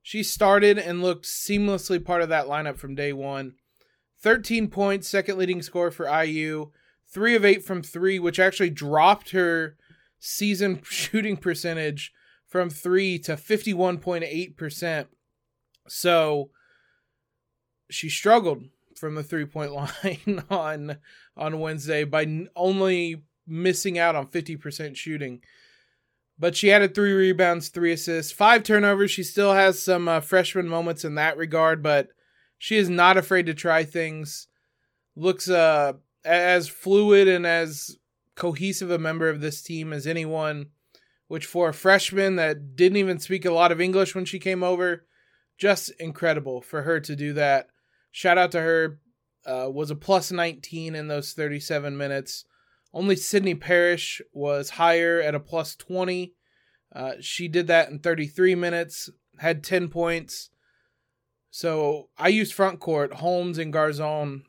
she 0.00 0.22
started 0.22 0.78
and 0.78 1.02
looked 1.02 1.26
seamlessly 1.26 2.04
part 2.04 2.22
of 2.22 2.28
that 2.28 2.46
lineup 2.46 2.78
from 2.78 2.94
day 2.94 3.12
one. 3.12 3.54
13 4.20 4.68
points, 4.68 5.08
second 5.08 5.38
leading 5.38 5.60
score 5.60 5.90
for 5.90 6.06
IU, 6.22 6.70
three 7.12 7.34
of 7.34 7.44
eight 7.44 7.64
from 7.64 7.82
three, 7.82 8.20
which 8.20 8.38
actually 8.38 8.70
dropped 8.70 9.30
her 9.30 9.76
season 10.20 10.82
shooting 10.88 11.36
percentage 11.36 12.12
from 12.46 12.70
three 12.70 13.18
to 13.18 13.34
51.8%. 13.34 15.06
So 15.92 16.50
she 17.90 18.08
struggled 18.08 18.64
from 18.96 19.14
the 19.14 19.22
three 19.22 19.44
point 19.44 19.72
line 19.72 20.42
on 20.50 20.96
on 21.36 21.60
Wednesday 21.60 22.04
by 22.04 22.46
only 22.56 23.24
missing 23.46 23.98
out 23.98 24.14
on 24.14 24.26
50% 24.28 24.96
shooting. 24.96 25.40
But 26.38 26.56
she 26.56 26.72
added 26.72 26.94
three 26.94 27.12
rebounds, 27.12 27.68
three 27.68 27.92
assists, 27.92 28.32
five 28.32 28.62
turnovers. 28.62 29.10
She 29.10 29.22
still 29.22 29.52
has 29.52 29.82
some 29.82 30.08
uh, 30.08 30.20
freshman 30.20 30.68
moments 30.68 31.04
in 31.04 31.16
that 31.16 31.36
regard, 31.36 31.82
but 31.82 32.08
she 32.58 32.76
is 32.76 32.88
not 32.88 33.16
afraid 33.16 33.46
to 33.46 33.54
try 33.54 33.84
things. 33.84 34.48
Looks 35.14 35.48
uh, 35.50 35.94
as 36.24 36.68
fluid 36.68 37.28
and 37.28 37.46
as 37.46 37.96
cohesive 38.34 38.90
a 38.90 38.98
member 38.98 39.28
of 39.28 39.40
this 39.40 39.62
team 39.62 39.92
as 39.92 40.06
anyone, 40.06 40.70
which 41.28 41.44
for 41.44 41.68
a 41.68 41.74
freshman 41.74 42.36
that 42.36 42.76
didn't 42.76 42.96
even 42.96 43.18
speak 43.18 43.44
a 43.44 43.52
lot 43.52 43.72
of 43.72 43.80
English 43.80 44.14
when 44.14 44.24
she 44.24 44.38
came 44.38 44.62
over, 44.62 45.04
just 45.58 45.90
incredible 45.98 46.60
for 46.60 46.82
her 46.82 47.00
to 47.00 47.16
do 47.16 47.32
that. 47.34 47.68
Shout 48.10 48.38
out 48.38 48.52
to 48.52 48.60
her. 48.60 48.98
Uh, 49.44 49.68
was 49.68 49.90
a 49.90 49.96
plus 49.96 50.30
19 50.30 50.94
in 50.94 51.08
those 51.08 51.32
37 51.32 51.96
minutes. 51.96 52.44
Only 52.94 53.16
Sydney 53.16 53.54
Parrish 53.54 54.22
was 54.32 54.70
higher 54.70 55.20
at 55.20 55.34
a 55.34 55.40
plus 55.40 55.74
20. 55.74 56.34
Uh, 56.94 57.12
she 57.20 57.48
did 57.48 57.66
that 57.66 57.88
in 57.88 57.98
33 57.98 58.54
minutes, 58.54 59.10
had 59.38 59.64
10 59.64 59.88
points. 59.88 60.50
So 61.50 62.08
I 62.16 62.28
use 62.28 62.52
front 62.52 62.80
court, 62.80 63.14
Holmes 63.14 63.58
and 63.58 63.72
Garzon. 63.72 64.42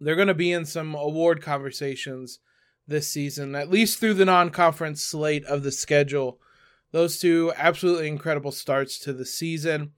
They're 0.00 0.16
going 0.16 0.28
to 0.28 0.34
be 0.34 0.52
in 0.52 0.64
some 0.64 0.94
award 0.94 1.42
conversations 1.42 2.38
this 2.86 3.08
season, 3.08 3.54
at 3.54 3.70
least 3.70 3.98
through 3.98 4.14
the 4.14 4.24
non 4.24 4.50
conference 4.50 5.02
slate 5.02 5.44
of 5.46 5.62
the 5.62 5.72
schedule. 5.72 6.38
Those 6.92 7.18
two 7.18 7.52
absolutely 7.56 8.08
incredible 8.08 8.52
starts 8.52 8.98
to 9.00 9.12
the 9.12 9.26
season. 9.26 9.92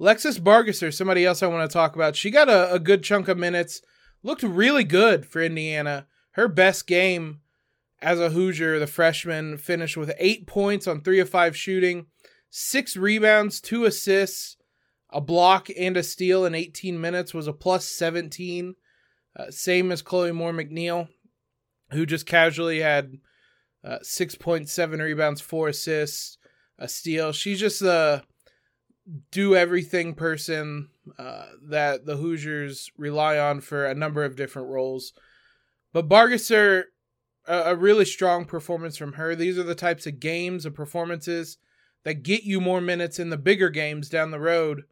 Lexus 0.00 0.40
Bargesser, 0.40 0.92
somebody 0.92 1.24
else 1.24 1.42
I 1.42 1.46
want 1.46 1.68
to 1.68 1.72
talk 1.72 1.94
about. 1.94 2.16
She 2.16 2.30
got 2.30 2.48
a, 2.48 2.72
a 2.72 2.78
good 2.78 3.02
chunk 3.02 3.28
of 3.28 3.38
minutes. 3.38 3.80
Looked 4.22 4.42
really 4.42 4.84
good 4.84 5.26
for 5.26 5.42
Indiana. 5.42 6.06
Her 6.32 6.48
best 6.48 6.86
game 6.86 7.40
as 8.02 8.18
a 8.18 8.30
Hoosier, 8.30 8.78
the 8.78 8.86
freshman, 8.86 9.56
finished 9.56 9.96
with 9.96 10.12
eight 10.18 10.46
points 10.46 10.86
on 10.86 11.00
three 11.00 11.20
of 11.20 11.30
five 11.30 11.56
shooting, 11.56 12.06
six 12.50 12.96
rebounds, 12.96 13.60
two 13.60 13.84
assists, 13.84 14.56
a 15.10 15.20
block, 15.20 15.68
and 15.78 15.96
a 15.96 16.02
steal 16.02 16.44
in 16.44 16.54
18 16.54 17.00
minutes. 17.00 17.32
Was 17.32 17.46
a 17.46 17.52
plus 17.52 17.86
17. 17.86 18.74
Uh, 19.36 19.50
same 19.50 19.90
as 19.90 20.02
Chloe 20.02 20.32
Moore 20.32 20.52
McNeil, 20.52 21.08
who 21.90 22.06
just 22.06 22.26
casually 22.26 22.80
had 22.80 23.18
uh, 23.84 23.98
6.7 24.02 25.00
rebounds, 25.00 25.40
four 25.40 25.68
assists, 25.68 26.38
a 26.78 26.88
steal. 26.88 27.32
She's 27.32 27.58
just 27.60 27.82
a 27.82 28.22
do 29.30 29.54
everything 29.54 30.14
person 30.14 30.88
uh, 31.18 31.46
that 31.62 32.06
the 32.06 32.16
Hoosiers 32.16 32.90
rely 32.96 33.38
on 33.38 33.60
for 33.60 33.84
a 33.84 33.94
number 33.94 34.24
of 34.24 34.36
different 34.36 34.68
roles. 34.68 35.12
But 35.92 36.08
Bargesser, 36.08 36.84
a, 37.46 37.58
a 37.58 37.76
really 37.76 38.04
strong 38.04 38.44
performance 38.44 38.96
from 38.96 39.14
her. 39.14 39.34
These 39.34 39.58
are 39.58 39.64
the 39.64 39.74
types 39.74 40.06
of 40.06 40.20
games 40.20 40.64
and 40.64 40.74
performances 40.74 41.58
that 42.04 42.22
get 42.22 42.44
you 42.44 42.60
more 42.60 42.80
minutes 42.80 43.18
in 43.18 43.30
the 43.30 43.36
bigger 43.36 43.70
games 43.70 44.08
down 44.08 44.30
the 44.30 44.40
road. 44.40 44.84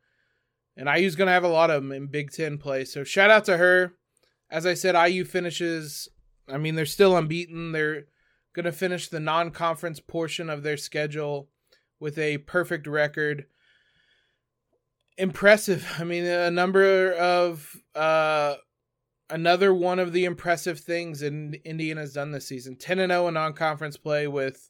And 0.76 0.88
IU's 0.88 1.16
going 1.16 1.26
to 1.26 1.32
have 1.32 1.44
a 1.44 1.48
lot 1.48 1.70
of 1.70 1.82
them 1.82 1.92
in 1.92 2.06
Big 2.06 2.30
Ten 2.30 2.58
play. 2.58 2.84
So 2.84 3.04
shout 3.04 3.30
out 3.30 3.44
to 3.46 3.58
her. 3.58 3.94
As 4.50 4.66
I 4.66 4.74
said, 4.74 4.94
IU 4.94 5.24
finishes, 5.24 6.08
I 6.48 6.58
mean, 6.58 6.74
they're 6.74 6.86
still 6.86 7.16
unbeaten. 7.16 7.72
They're 7.72 8.04
going 8.54 8.64
to 8.64 8.72
finish 8.72 9.08
the 9.08 9.20
non 9.20 9.50
conference 9.50 10.00
portion 10.00 10.50
of 10.50 10.62
their 10.62 10.76
schedule 10.76 11.48
with 11.98 12.18
a 12.18 12.38
perfect 12.38 12.86
record 12.86 13.46
impressive. 15.22 15.86
I 15.98 16.04
mean, 16.04 16.24
a 16.24 16.50
number 16.50 17.12
of 17.12 17.76
uh, 17.94 18.56
another 19.30 19.72
one 19.72 20.00
of 20.00 20.12
the 20.12 20.24
impressive 20.24 20.80
things 20.80 21.20
that 21.20 21.32
Indiana's 21.64 22.12
done 22.12 22.32
this 22.32 22.48
season: 22.48 22.76
ten 22.76 22.98
and 22.98 23.12
zero 23.12 23.24
oh 23.24 23.28
in 23.28 23.34
non-conference 23.34 23.96
play 23.96 24.26
with 24.26 24.68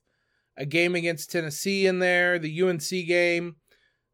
a 0.56 0.66
game 0.66 0.94
against 0.94 1.32
Tennessee 1.32 1.86
in 1.86 1.98
there, 2.00 2.38
the 2.38 2.62
UNC 2.62 2.88
game, 3.08 3.56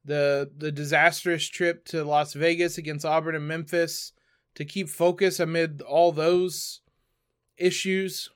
the 0.04 0.49
the 0.57 0.71
disastrous 0.71 1.47
trip 1.49 1.85
to 1.87 2.04
Las 2.04 2.35
Vegas 2.35 2.78
against 2.78 3.04
Auburn 3.04 3.35
and 3.35 3.49
Memphis 3.49 4.12
to 4.54 4.64
keep 4.64 4.88
focus 4.88 5.40
amid 5.40 5.83
all 5.83 6.12
those 6.12 6.80
issues. 7.57 8.30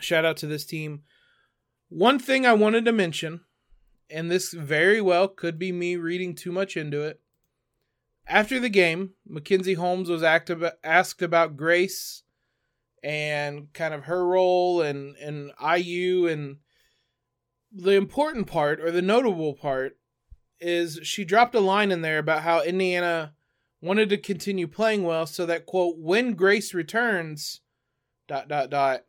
Shout 0.00 0.24
out 0.24 0.38
to 0.38 0.46
this 0.46 0.64
team. 0.64 1.02
One 1.90 2.18
thing 2.18 2.46
I 2.46 2.54
wanted 2.54 2.86
to 2.86 2.92
mention 2.92 3.40
and 4.10 4.30
this 4.30 4.52
very 4.52 5.00
well 5.00 5.28
could 5.28 5.58
be 5.58 5.72
me 5.72 5.96
reading 5.96 6.34
too 6.34 6.52
much 6.52 6.76
into 6.76 7.02
it. 7.02 7.20
After 8.26 8.60
the 8.60 8.68
game, 8.68 9.10
Mackenzie 9.26 9.74
Holmes 9.74 10.08
was 10.08 10.22
asked 10.22 11.22
about 11.22 11.56
Grace 11.56 12.22
and 13.02 13.72
kind 13.72 13.94
of 13.94 14.04
her 14.04 14.26
role 14.26 14.82
and, 14.82 15.16
and 15.16 15.52
IU. 15.60 16.26
And 16.26 16.58
the 17.72 17.92
important 17.92 18.46
part, 18.46 18.80
or 18.80 18.90
the 18.90 19.02
notable 19.02 19.54
part, 19.54 19.96
is 20.60 21.00
she 21.02 21.24
dropped 21.24 21.54
a 21.54 21.60
line 21.60 21.90
in 21.90 22.02
there 22.02 22.18
about 22.18 22.42
how 22.42 22.62
Indiana 22.62 23.34
wanted 23.80 24.10
to 24.10 24.18
continue 24.18 24.66
playing 24.66 25.04
well 25.04 25.26
so 25.26 25.46
that, 25.46 25.66
quote, 25.66 25.96
when 25.98 26.34
Grace 26.34 26.74
returns, 26.74 27.60
dot, 28.28 28.48
dot, 28.48 28.70
dot. 28.70 29.04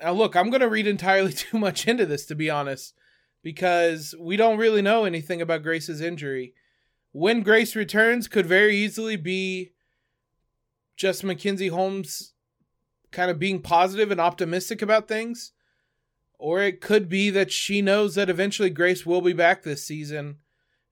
Now, 0.00 0.12
look, 0.12 0.36
I'm 0.36 0.50
going 0.50 0.60
to 0.60 0.68
read 0.68 0.86
entirely 0.86 1.32
too 1.34 1.58
much 1.58 1.88
into 1.88 2.06
this, 2.06 2.26
to 2.26 2.34
be 2.34 2.50
honest, 2.50 2.94
because 3.46 4.12
we 4.18 4.36
don't 4.36 4.58
really 4.58 4.82
know 4.82 5.04
anything 5.04 5.40
about 5.40 5.62
Grace's 5.62 6.00
injury 6.00 6.52
when 7.12 7.44
Grace 7.44 7.76
returns 7.76 8.26
could 8.26 8.44
very 8.44 8.76
easily 8.76 9.14
be 9.14 9.70
just 10.96 11.22
Mackenzie 11.22 11.68
Holmes 11.68 12.32
kind 13.12 13.30
of 13.30 13.38
being 13.38 13.62
positive 13.62 14.10
and 14.10 14.20
optimistic 14.20 14.82
about 14.82 15.06
things. 15.06 15.52
Or 16.40 16.60
it 16.60 16.80
could 16.80 17.08
be 17.08 17.30
that 17.30 17.52
she 17.52 17.80
knows 17.80 18.16
that 18.16 18.28
eventually 18.28 18.68
Grace 18.68 19.06
will 19.06 19.20
be 19.20 19.32
back 19.32 19.62
this 19.62 19.86
season 19.86 20.38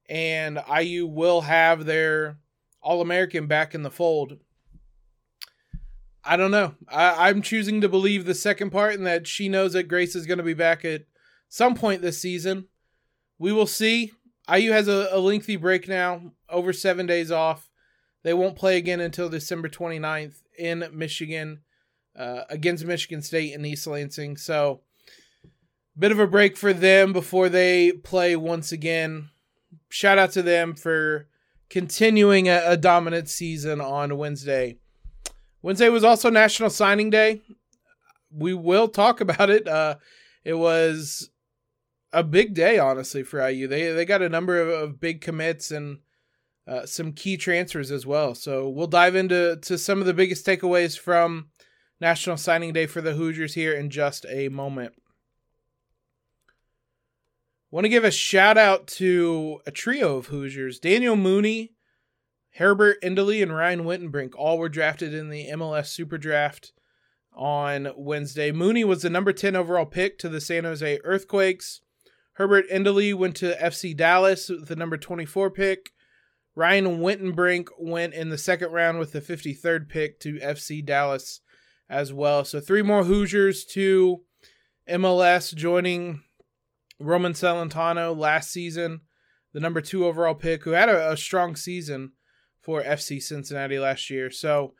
and 0.08 0.62
IU 0.80 1.08
will 1.08 1.40
have 1.40 1.87
their 1.87 2.38
All 2.80 3.00
American 3.00 3.49
back 3.49 3.75
in 3.75 3.82
the 3.82 3.90
fold. 3.90 4.38
I 6.23 6.37
don't 6.37 6.52
know. 6.52 6.76
I, 6.88 7.30
am 7.30 7.42
choosing 7.42 7.80
to 7.80 7.88
believe 7.88 8.26
the 8.26 8.32
second 8.32 8.70
part 8.70 8.94
and 8.94 9.04
that 9.08 9.26
she 9.26 9.49
knows 9.49 9.73
that 9.73 9.88
Grace 9.88 10.14
is 10.14 10.25
going 10.25 10.38
to 10.38 10.44
be 10.44 10.54
back 10.54 10.84
at 10.84 11.06
some 11.54 11.76
point 11.76 12.02
this 12.02 12.20
season. 12.20 12.66
We 13.38 13.52
will 13.52 13.68
see. 13.68 14.11
IU 14.52 14.73
has 14.73 14.88
a, 14.88 15.08
a 15.12 15.20
lengthy 15.20 15.54
break 15.54 15.87
now, 15.87 16.32
over 16.49 16.73
seven 16.73 17.06
days 17.06 17.30
off. 17.30 17.70
They 18.25 18.34
won't 18.34 18.56
play 18.56 18.76
again 18.76 18.99
until 18.99 19.28
December 19.28 19.68
29th 19.68 20.42
in 20.58 20.84
Michigan 20.92 21.61
uh, 22.18 22.40
against 22.50 22.84
Michigan 22.84 23.23
State 23.23 23.54
in 23.54 23.64
East 23.64 23.87
Lansing. 23.87 24.37
So, 24.37 24.80
bit 25.96 26.11
of 26.11 26.18
a 26.18 26.26
break 26.26 26.56
for 26.56 26.73
them 26.73 27.12
before 27.12 27.49
they 27.49 27.92
play 27.92 28.34
once 28.34 28.73
again. 28.73 29.28
Shout 29.88 30.18
out 30.18 30.32
to 30.32 30.42
them 30.42 30.75
for 30.75 31.28
continuing 31.70 32.49
a, 32.49 32.62
a 32.66 32.76
dominant 32.76 33.28
season 33.28 33.80
on 33.80 34.18
Wednesday. 34.18 34.78
Wednesday 35.62 35.88
was 35.88 36.02
also 36.02 36.30
National 36.30 36.68
Signing 36.68 37.11
Day. 37.11 37.42
We 38.32 38.54
will 38.54 38.88
talk 38.88 39.20
about 39.20 39.50
it. 39.50 39.68
Uh, 39.68 39.96
it 40.44 40.54
was 40.54 41.30
a 42.14 42.23
big 42.23 42.54
day, 42.54 42.78
honestly, 42.78 43.23
for 43.23 43.47
IU. 43.47 43.66
They 43.66 43.90
they 43.92 44.04
got 44.04 44.23
a 44.23 44.28
number 44.28 44.61
of, 44.61 44.68
of 44.68 45.00
big 45.00 45.21
commits 45.21 45.71
and 45.71 45.99
uh, 46.66 46.87
some 46.87 47.12
key 47.12 47.37
transfers 47.37 47.90
as 47.90 48.06
well. 48.06 48.35
So 48.35 48.68
we'll 48.68 48.87
dive 48.87 49.16
into 49.16 49.56
to 49.62 49.76
some 49.76 50.00
of 50.00 50.06
the 50.06 50.14
biggest 50.14 50.47
takeaways 50.47 50.99
from 50.99 51.49
National 52.00 52.37
Signing 52.37 52.73
Day 52.73 52.87
for 52.87 53.00
the 53.00 53.14
Hoosiers 53.14 53.54
here 53.54 53.75
in 53.75 53.90
just 53.90 54.25
a 54.28 54.49
moment. 54.49 54.94
Want 57.71 57.85
to 57.85 57.90
give 57.90 58.04
a 58.04 58.11
shout 58.11 58.56
out 58.56 58.87
to 58.87 59.61
a 59.66 59.73
trio 59.73 60.16
of 60.16 60.26
Hoosiers: 60.26 60.78
Daniel 60.78 61.16
Munie, 61.16 61.73
Herbert 62.54 63.02
Endeley, 63.02 63.42
and 63.42 63.54
Ryan 63.54 63.85
Wittenbrink. 63.85 64.35
All 64.37 64.59
were 64.59 64.68
drafted 64.68 65.12
in 65.12 65.28
the 65.28 65.49
MLS 65.49 65.88
Super 65.88 66.16
Draft 66.16 66.73
on 67.35 67.90
Wednesday. 67.97 68.52
Mooney 68.52 68.85
was 68.85 69.02
the 69.02 69.11
number 69.11 69.33
10 69.33 69.56
overall 69.56 69.87
pick 69.87 70.18
to 70.21 70.28
the 70.28 70.40
San 70.40 70.62
Jose 70.62 71.00
Earthquakes. 71.02 71.80
Herbert 72.34 72.68
Endeley 72.70 73.14
went 73.14 73.36
to 73.36 73.56
FC 73.56 73.96
Dallas 73.96 74.48
with 74.48 74.68
the 74.68 74.76
number 74.76 74.96
24 74.96 75.50
pick. 75.50 75.90
Ryan 76.56 76.98
Wittenbrink 76.98 77.68
went 77.78 78.14
in 78.14 78.28
the 78.28 78.38
second 78.38 78.70
round 78.72 78.98
with 78.98 79.12
the 79.12 79.20
53rd 79.20 79.88
pick 79.88 80.20
to 80.20 80.34
FC 80.34 80.84
Dallas 80.84 81.40
as 81.88 82.12
well. 82.12 82.44
So 82.44 82.60
three 82.60 82.82
more 82.82 83.04
Hoosiers 83.04 83.64
to 83.66 84.22
MLS 84.88 85.54
joining 85.54 86.22
Roman 86.98 87.32
Celentano 87.32 88.16
last 88.16 88.50
season, 88.50 89.02
the 89.52 89.60
number 89.60 89.80
two 89.80 90.06
overall 90.06 90.34
pick, 90.34 90.64
who 90.64 90.70
had 90.70 90.88
a, 90.88 91.12
a 91.12 91.16
strong 91.16 91.56
season 91.56 92.12
for 92.60 92.82
FC 92.82 93.23
Cincinnati 93.23 93.78
last 93.78 94.10
year. 94.10 94.30
So 94.30 94.75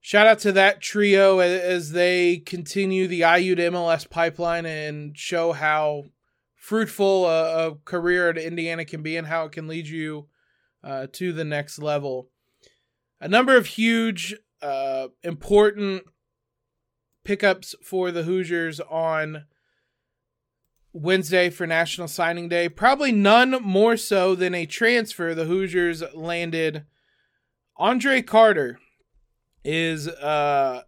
shout 0.00 0.26
out 0.26 0.38
to 0.40 0.52
that 0.52 0.80
trio 0.80 1.38
as 1.38 1.92
they 1.92 2.38
continue 2.38 3.06
the 3.06 3.20
IU 3.20 3.54
to 3.54 3.70
MLS 3.70 4.08
pipeline 4.08 4.66
and 4.66 5.16
show 5.16 5.52
how 5.52 6.04
fruitful 6.60 7.26
a, 7.26 7.68
a 7.68 7.74
career 7.86 8.28
at 8.28 8.38
Indiana 8.38 8.84
can 8.84 9.02
be 9.02 9.16
and 9.16 9.26
how 9.26 9.46
it 9.46 9.52
can 9.52 9.66
lead 9.66 9.88
you 9.88 10.28
uh, 10.84 11.06
to 11.10 11.32
the 11.32 11.44
next 11.44 11.78
level. 11.78 12.28
A 13.18 13.28
number 13.28 13.56
of 13.56 13.66
huge, 13.66 14.36
uh, 14.62 15.08
important 15.22 16.04
pickups 17.24 17.74
for 17.82 18.10
the 18.10 18.24
Hoosiers 18.24 18.78
on 18.78 19.46
Wednesday 20.92 21.48
for 21.48 21.66
National 21.66 22.08
Signing 22.08 22.48
Day. 22.48 22.68
Probably 22.68 23.10
none 23.10 23.62
more 23.62 23.96
so 23.96 24.34
than 24.34 24.54
a 24.54 24.66
transfer 24.66 25.34
the 25.34 25.46
Hoosiers 25.46 26.02
landed. 26.14 26.84
Andre 27.78 28.20
Carter 28.20 28.78
is 29.64 30.08
uh, 30.08 30.82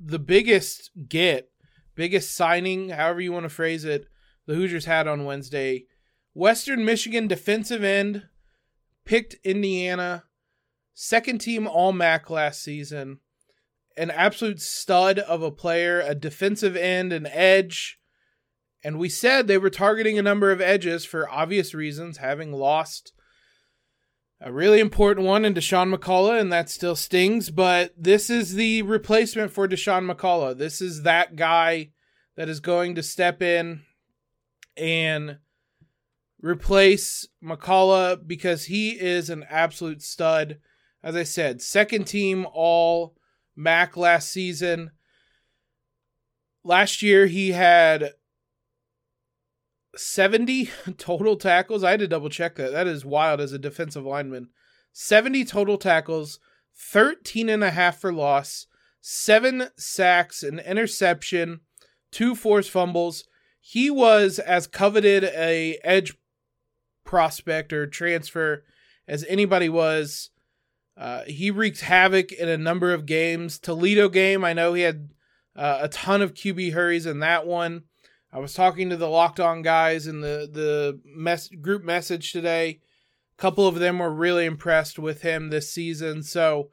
the 0.00 0.18
biggest 0.18 0.90
get, 1.06 1.50
biggest 1.94 2.34
signing, 2.34 2.90
however 2.90 3.20
you 3.20 3.32
want 3.32 3.44
to 3.44 3.50
phrase 3.50 3.84
it, 3.84 4.06
the 4.46 4.54
Hoosiers 4.54 4.84
had 4.84 5.06
on 5.06 5.24
Wednesday. 5.24 5.86
Western 6.34 6.84
Michigan 6.84 7.26
defensive 7.26 7.84
end 7.84 8.24
picked 9.04 9.36
Indiana, 9.44 10.24
second 10.94 11.40
team 11.40 11.66
All 11.66 11.92
MAC 11.92 12.30
last 12.30 12.62
season, 12.62 13.20
an 13.96 14.10
absolute 14.10 14.60
stud 14.60 15.18
of 15.18 15.42
a 15.42 15.50
player, 15.50 16.00
a 16.00 16.14
defensive 16.14 16.76
end, 16.76 17.12
an 17.12 17.26
edge. 17.26 17.98
And 18.84 18.98
we 18.98 19.08
said 19.08 19.46
they 19.46 19.58
were 19.58 19.70
targeting 19.70 20.18
a 20.18 20.22
number 20.22 20.50
of 20.50 20.60
edges 20.60 21.04
for 21.04 21.30
obvious 21.30 21.74
reasons, 21.74 22.18
having 22.18 22.52
lost 22.52 23.12
a 24.40 24.52
really 24.52 24.80
important 24.80 25.26
one 25.26 25.44
in 25.44 25.54
Dasan 25.54 25.94
McCullough, 25.94 26.40
and 26.40 26.52
that 26.52 26.68
still 26.68 26.96
stings. 26.96 27.50
But 27.50 27.92
this 27.96 28.28
is 28.28 28.54
the 28.54 28.82
replacement 28.82 29.52
for 29.52 29.68
Dasan 29.68 30.10
McCullough. 30.10 30.58
This 30.58 30.80
is 30.80 31.02
that 31.02 31.36
guy 31.36 31.90
that 32.36 32.48
is 32.48 32.60
going 32.60 32.96
to 32.96 33.02
step 33.02 33.40
in 33.40 33.82
and 34.76 35.38
replace 36.40 37.26
McCullough 37.42 38.26
because 38.26 38.64
he 38.64 38.90
is 38.90 39.30
an 39.30 39.44
absolute 39.48 40.02
stud. 40.02 40.58
As 41.02 41.16
I 41.16 41.22
said, 41.22 41.62
second 41.62 42.04
team 42.04 42.46
all 42.52 43.16
MAC 43.56 43.96
last 43.96 44.30
season. 44.30 44.92
Last 46.64 47.02
year 47.02 47.26
he 47.26 47.52
had 47.52 48.12
70 49.96 50.70
total 50.98 51.36
tackles. 51.36 51.84
I 51.84 51.92
had 51.92 52.00
to 52.00 52.08
double 52.08 52.28
check 52.28 52.56
that. 52.56 52.72
That 52.72 52.86
is 52.86 53.04
wild 53.04 53.40
as 53.40 53.52
a 53.52 53.58
defensive 53.58 54.04
lineman. 54.04 54.48
70 54.92 55.44
total 55.44 55.78
tackles, 55.78 56.38
13 56.76 57.48
and 57.48 57.64
a 57.64 57.70
half 57.70 57.98
for 57.98 58.12
loss, 58.12 58.66
7 59.00 59.68
sacks, 59.76 60.42
an 60.42 60.58
interception, 60.58 61.60
2 62.12 62.34
forced 62.34 62.70
fumbles, 62.70 63.24
he 63.64 63.90
was 63.90 64.40
as 64.40 64.66
coveted 64.66 65.22
a 65.22 65.78
edge 65.84 66.18
prospect 67.04 67.72
or 67.72 67.86
transfer 67.86 68.64
as 69.06 69.24
anybody 69.28 69.68
was. 69.68 70.30
Uh, 70.96 71.22
he 71.28 71.48
wreaked 71.52 71.82
havoc 71.82 72.32
in 72.32 72.48
a 72.48 72.58
number 72.58 72.92
of 72.92 73.06
games. 73.06 73.60
Toledo 73.60 74.08
game, 74.08 74.44
I 74.44 74.52
know 74.52 74.74
he 74.74 74.82
had 74.82 75.10
uh, 75.54 75.78
a 75.82 75.88
ton 75.88 76.22
of 76.22 76.34
QB 76.34 76.72
hurries 76.72 77.06
in 77.06 77.20
that 77.20 77.46
one. 77.46 77.84
I 78.32 78.40
was 78.40 78.52
talking 78.52 78.90
to 78.90 78.96
the 78.96 79.08
locked 79.08 79.38
on 79.38 79.62
guys 79.62 80.08
in 80.08 80.22
the 80.22 80.50
the 80.52 81.00
mess, 81.04 81.48
group 81.48 81.84
message 81.84 82.32
today. 82.32 82.80
A 83.38 83.40
couple 83.40 83.68
of 83.68 83.76
them 83.76 84.00
were 84.00 84.12
really 84.12 84.44
impressed 84.44 84.98
with 84.98 85.22
him 85.22 85.50
this 85.50 85.70
season. 85.70 86.24
So 86.24 86.70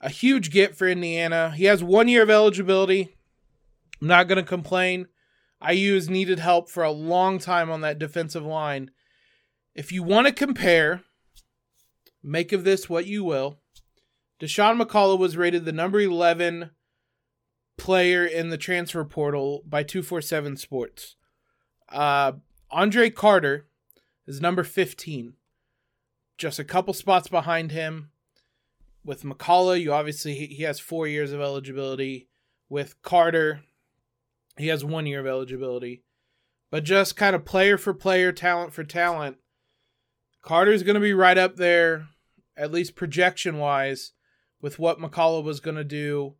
a 0.00 0.10
huge 0.10 0.52
get 0.52 0.76
for 0.76 0.86
Indiana. 0.86 1.50
He 1.56 1.64
has 1.64 1.82
one 1.82 2.06
year 2.06 2.22
of 2.22 2.30
eligibility. 2.30 3.16
I'm 4.00 4.06
not 4.06 4.28
going 4.28 4.36
to 4.36 4.48
complain. 4.48 5.08
IU 5.68 5.94
has 5.94 6.08
needed 6.08 6.38
help 6.38 6.68
for 6.68 6.82
a 6.82 6.90
long 6.90 7.38
time 7.38 7.70
on 7.70 7.80
that 7.82 7.98
defensive 7.98 8.44
line. 8.44 8.90
If 9.74 9.92
you 9.92 10.02
want 10.02 10.26
to 10.26 10.32
compare, 10.32 11.02
make 12.22 12.52
of 12.52 12.64
this 12.64 12.88
what 12.88 13.06
you 13.06 13.24
will. 13.24 13.58
Dasan 14.40 14.80
McCullough 14.80 15.18
was 15.18 15.36
rated 15.36 15.64
the 15.64 15.72
number 15.72 16.00
11 16.00 16.70
player 17.76 18.24
in 18.24 18.50
the 18.50 18.58
transfer 18.58 19.04
portal 19.04 19.62
by 19.66 19.82
247 19.82 20.56
Sports. 20.56 21.16
Uh, 21.88 22.32
Andre 22.70 23.10
Carter 23.10 23.66
is 24.26 24.40
number 24.40 24.64
15. 24.64 25.34
Just 26.36 26.58
a 26.58 26.64
couple 26.64 26.94
spots 26.94 27.28
behind 27.28 27.72
him. 27.72 28.10
With 29.04 29.22
McCullough, 29.22 29.80
you 29.80 29.92
obviously 29.92 30.34
he 30.34 30.62
has 30.62 30.80
four 30.80 31.06
years 31.06 31.32
of 31.32 31.40
eligibility. 31.40 32.28
With 32.68 33.00
Carter, 33.02 33.62
he 34.56 34.68
has 34.68 34.84
one 34.84 35.06
year 35.06 35.20
of 35.20 35.26
eligibility. 35.26 36.02
But 36.70 36.84
just 36.84 37.16
kind 37.16 37.36
of 37.36 37.44
player 37.44 37.78
for 37.78 37.94
player, 37.94 38.32
talent 38.32 38.72
for 38.72 38.84
talent, 38.84 39.36
Carter's 40.42 40.82
going 40.82 40.94
to 40.94 41.00
be 41.00 41.14
right 41.14 41.38
up 41.38 41.56
there 41.56 42.08
at 42.56 42.72
least 42.72 42.94
projection 42.94 43.58
wise, 43.58 44.12
with 44.60 44.78
what 44.78 44.98
McCullough 44.98 45.44
was 45.44 45.60
going 45.60 45.76
to 45.76 45.84
do. 45.84 46.34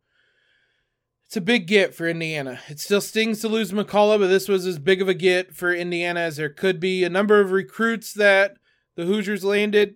It's 1.25 1.37
a 1.37 1.41
big 1.41 1.67
get 1.67 1.93
for 1.93 2.07
Indiana. 2.07 2.59
It 2.67 2.79
still 2.79 3.01
stings 3.01 3.41
to 3.41 3.47
lose 3.47 3.71
McCullough, 3.71 4.19
but 4.19 4.27
this 4.27 4.47
was 4.47 4.65
as 4.65 4.79
big 4.79 5.01
of 5.01 5.09
a 5.09 5.13
get 5.13 5.53
for 5.53 5.73
Indiana 5.73 6.21
as 6.21 6.37
there 6.37 6.49
could 6.49 6.79
be. 6.79 7.03
A 7.03 7.09
number 7.09 7.39
of 7.39 7.51
recruits 7.51 8.13
that 8.13 8.57
the 8.95 9.05
Hoosiers 9.05 9.43
landed, 9.43 9.95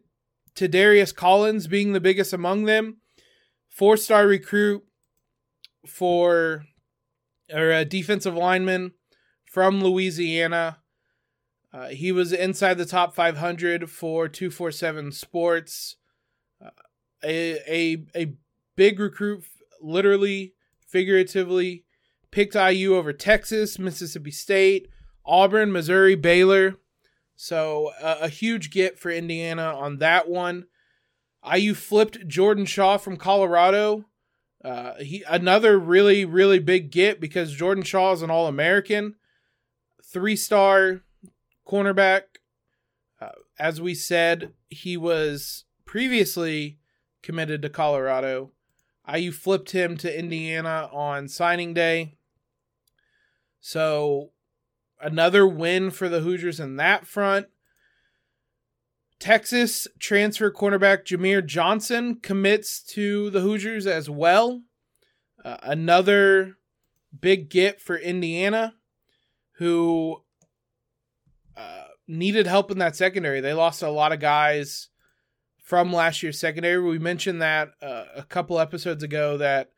Tadarius 0.56 1.16
Collins 1.16 1.68
being 1.68 1.94
the 1.94 2.00
biggest 2.00 2.34
among 2.34 2.66
them. 2.66 2.98
Four 3.70 3.96
star 3.96 4.28
recruit 4.28 4.84
for 5.88 6.66
or 7.54 7.72
a 7.72 7.86
defensive 7.86 8.36
lineman 8.36 8.94
from 9.46 9.84
Louisiana. 9.84 10.80
Uh, 11.72 11.88
he 11.90 12.12
was 12.12 12.34
inside 12.34 12.78
the 12.78 12.86
top 12.86 13.14
500 13.14 13.90
for 13.90 14.28
247 14.28 15.12
Sports. 15.12 15.98
Uh, 16.64 16.70
a, 17.24 17.60
a, 17.68 18.06
a 18.16 18.34
big 18.76 19.00
recruit, 19.00 19.44
literally, 19.82 20.54
figuratively, 20.88 21.86
picked 22.32 22.56
IU 22.56 22.96
over 22.96 23.14
Texas, 23.14 23.78
Mississippi 23.78 24.32
State, 24.32 24.88
Auburn, 25.26 25.72
Missouri, 25.72 26.16
Baylor. 26.16 26.78
So 27.36 27.92
uh, 28.02 28.18
a 28.22 28.30
huge 28.30 28.72
get 28.72 29.00
for 29.00 29.12
Indiana 29.12 29.74
on 29.76 29.98
that 30.00 30.28
one. 30.28 30.66
IU 31.50 31.74
flipped 31.74 32.28
Jordan 32.28 32.66
Shaw 32.66 32.98
from 32.98 33.16
Colorado. 33.16 34.06
Uh, 34.64 34.96
he 34.96 35.24
another 35.30 35.80
really 35.80 36.26
really 36.26 36.60
big 36.60 36.92
get 36.92 37.22
because 37.22 37.54
Jordan 37.54 37.84
Shaw 37.84 38.12
is 38.14 38.22
an 38.22 38.30
All 38.30 38.48
American, 38.48 39.16
three 40.04 40.36
star 40.36 41.02
cornerback. 41.68 42.24
Uh, 43.22 43.30
as 43.58 43.80
we 43.82 43.94
said, 43.94 44.54
he 44.70 44.98
was 44.98 45.66
previously 45.86 46.80
committed 47.22 47.62
to 47.62 47.70
Colorado. 47.70 48.52
IU 49.12 49.32
flipped 49.32 49.72
him 49.72 49.98
to 49.98 50.20
Indiana 50.20 50.90
on 50.94 51.28
signing 51.28 51.74
day. 51.74 52.16
So 53.60 54.32
another 55.02 55.48
win 55.48 55.92
for 55.92 56.10
the 56.10 56.22
Hoosiers 56.22 56.60
in 56.60 56.76
that 56.78 57.08
front. 57.08 57.48
Texas 59.20 59.88
transfer 60.00 60.50
cornerback 60.50 61.04
Jamier 61.04 61.46
Johnson 61.46 62.16
commits 62.16 62.82
to 62.84 63.30
the 63.30 63.42
Hoosiers 63.42 63.86
as 63.86 64.10
well. 64.10 64.64
Uh, 65.44 65.58
another 65.62 66.58
big 67.20 67.50
get 67.50 67.82
for 67.82 67.98
Indiana, 67.98 68.76
who 69.54 70.22
uh, 71.58 71.86
needed 72.08 72.48
help 72.48 72.72
in 72.72 72.78
that 72.78 72.96
secondary. 72.96 73.42
They 73.42 73.54
lost 73.54 73.82
a 73.82 73.90
lot 73.90 74.14
of 74.14 74.20
guys 74.20 74.90
from 75.58 75.92
last 75.92 76.24
year's 76.24 76.40
secondary. 76.40 76.82
We 76.82 76.98
mentioned 76.98 77.42
that 77.42 77.72
uh, 77.82 78.06
a 78.16 78.24
couple 78.24 78.60
episodes 78.60 79.04
ago 79.04 79.38
that 79.38 79.70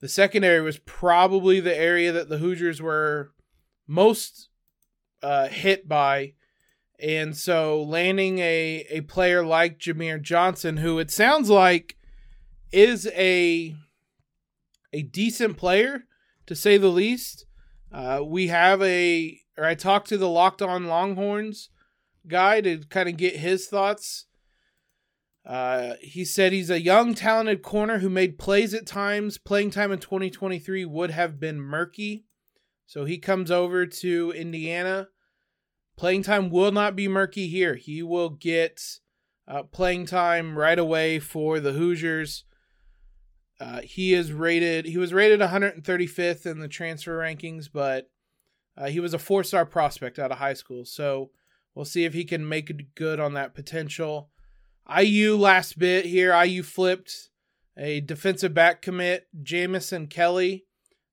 the 0.00 0.08
secondary 0.08 0.60
was 0.60 0.78
probably 0.78 1.58
the 1.58 1.76
area 1.76 2.12
that 2.12 2.28
the 2.28 2.38
Hoosiers 2.38 2.80
were 2.80 3.32
most 3.86 4.48
uh, 5.22 5.48
hit 5.48 5.88
by 5.88 6.34
and 7.00 7.36
so 7.36 7.82
landing 7.82 8.38
a, 8.38 8.86
a 8.90 9.00
player 9.02 9.44
like 9.44 9.78
Jamier 9.78 10.20
Johnson, 10.20 10.78
who 10.78 10.98
it 10.98 11.10
sounds 11.10 11.48
like 11.48 11.96
is 12.72 13.06
a 13.14 13.74
a 14.92 15.02
decent 15.02 15.56
player 15.56 16.04
to 16.46 16.54
say 16.54 16.76
the 16.76 16.88
least. 16.88 17.46
Uh, 17.92 18.20
we 18.24 18.48
have 18.48 18.82
a 18.82 19.38
or 19.56 19.64
I 19.64 19.74
talked 19.74 20.08
to 20.08 20.18
the 20.18 20.28
Locked 20.28 20.62
On 20.62 20.86
Longhorns 20.86 21.70
guy 22.26 22.60
to 22.60 22.78
kind 22.88 23.08
of 23.08 23.16
get 23.16 23.36
his 23.36 23.66
thoughts. 23.66 24.26
Uh, 25.46 25.94
he 26.02 26.24
said 26.24 26.52
he's 26.52 26.68
a 26.68 26.80
young, 26.80 27.14
talented 27.14 27.62
corner 27.62 27.98
who 27.98 28.10
made 28.10 28.38
plays 28.38 28.74
at 28.74 28.86
times. 28.86 29.38
Playing 29.38 29.70
time 29.70 29.90
in 29.90 29.98
2023 29.98 30.84
would 30.84 31.10
have 31.10 31.40
been 31.40 31.58
murky. 31.58 32.26
So 32.86 33.04
he 33.04 33.18
comes 33.18 33.50
over 33.50 33.86
to 33.86 34.32
Indiana 34.32 35.08
Playing 35.98 36.22
time 36.22 36.48
will 36.48 36.70
not 36.70 36.94
be 36.94 37.08
murky 37.08 37.48
here. 37.48 37.74
He 37.74 38.04
will 38.04 38.30
get 38.30 38.80
uh, 39.48 39.64
playing 39.64 40.06
time 40.06 40.56
right 40.56 40.78
away 40.78 41.18
for 41.18 41.58
the 41.58 41.72
Hoosiers. 41.72 42.44
Uh, 43.60 43.80
he 43.80 44.14
is 44.14 44.32
rated. 44.32 44.84
He 44.84 44.96
was 44.96 45.12
rated 45.12 45.40
135th 45.40 46.46
in 46.46 46.60
the 46.60 46.68
transfer 46.68 47.18
rankings, 47.18 47.68
but 47.72 48.08
uh, 48.76 48.86
he 48.86 49.00
was 49.00 49.12
a 49.12 49.18
four-star 49.18 49.66
prospect 49.66 50.20
out 50.20 50.30
of 50.30 50.38
high 50.38 50.54
school. 50.54 50.84
So 50.84 51.30
we'll 51.74 51.84
see 51.84 52.04
if 52.04 52.14
he 52.14 52.24
can 52.24 52.48
make 52.48 52.94
good 52.94 53.18
on 53.18 53.34
that 53.34 53.54
potential. 53.54 54.30
IU 54.96 55.36
last 55.36 55.80
bit 55.80 56.06
here. 56.06 56.32
IU 56.32 56.62
flipped 56.62 57.30
a 57.76 58.00
defensive 58.00 58.54
back 58.54 58.82
commit, 58.82 59.26
Jamison 59.42 60.06
Kelly. 60.06 60.66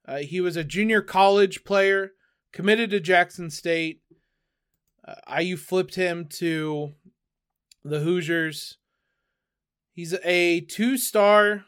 Uh, 0.07 0.17
he 0.17 0.39
was 0.41 0.55
a 0.55 0.63
junior 0.63 1.01
college 1.01 1.63
player, 1.63 2.11
committed 2.53 2.91
to 2.91 2.99
Jackson 2.99 3.49
State. 3.49 4.01
Uh, 5.07 5.39
IU 5.39 5.57
flipped 5.57 5.95
him 5.95 6.25
to 6.25 6.93
the 7.83 7.99
Hoosiers. 7.99 8.77
He's 9.93 10.15
a 10.23 10.61
two 10.61 10.97
star 10.97 11.65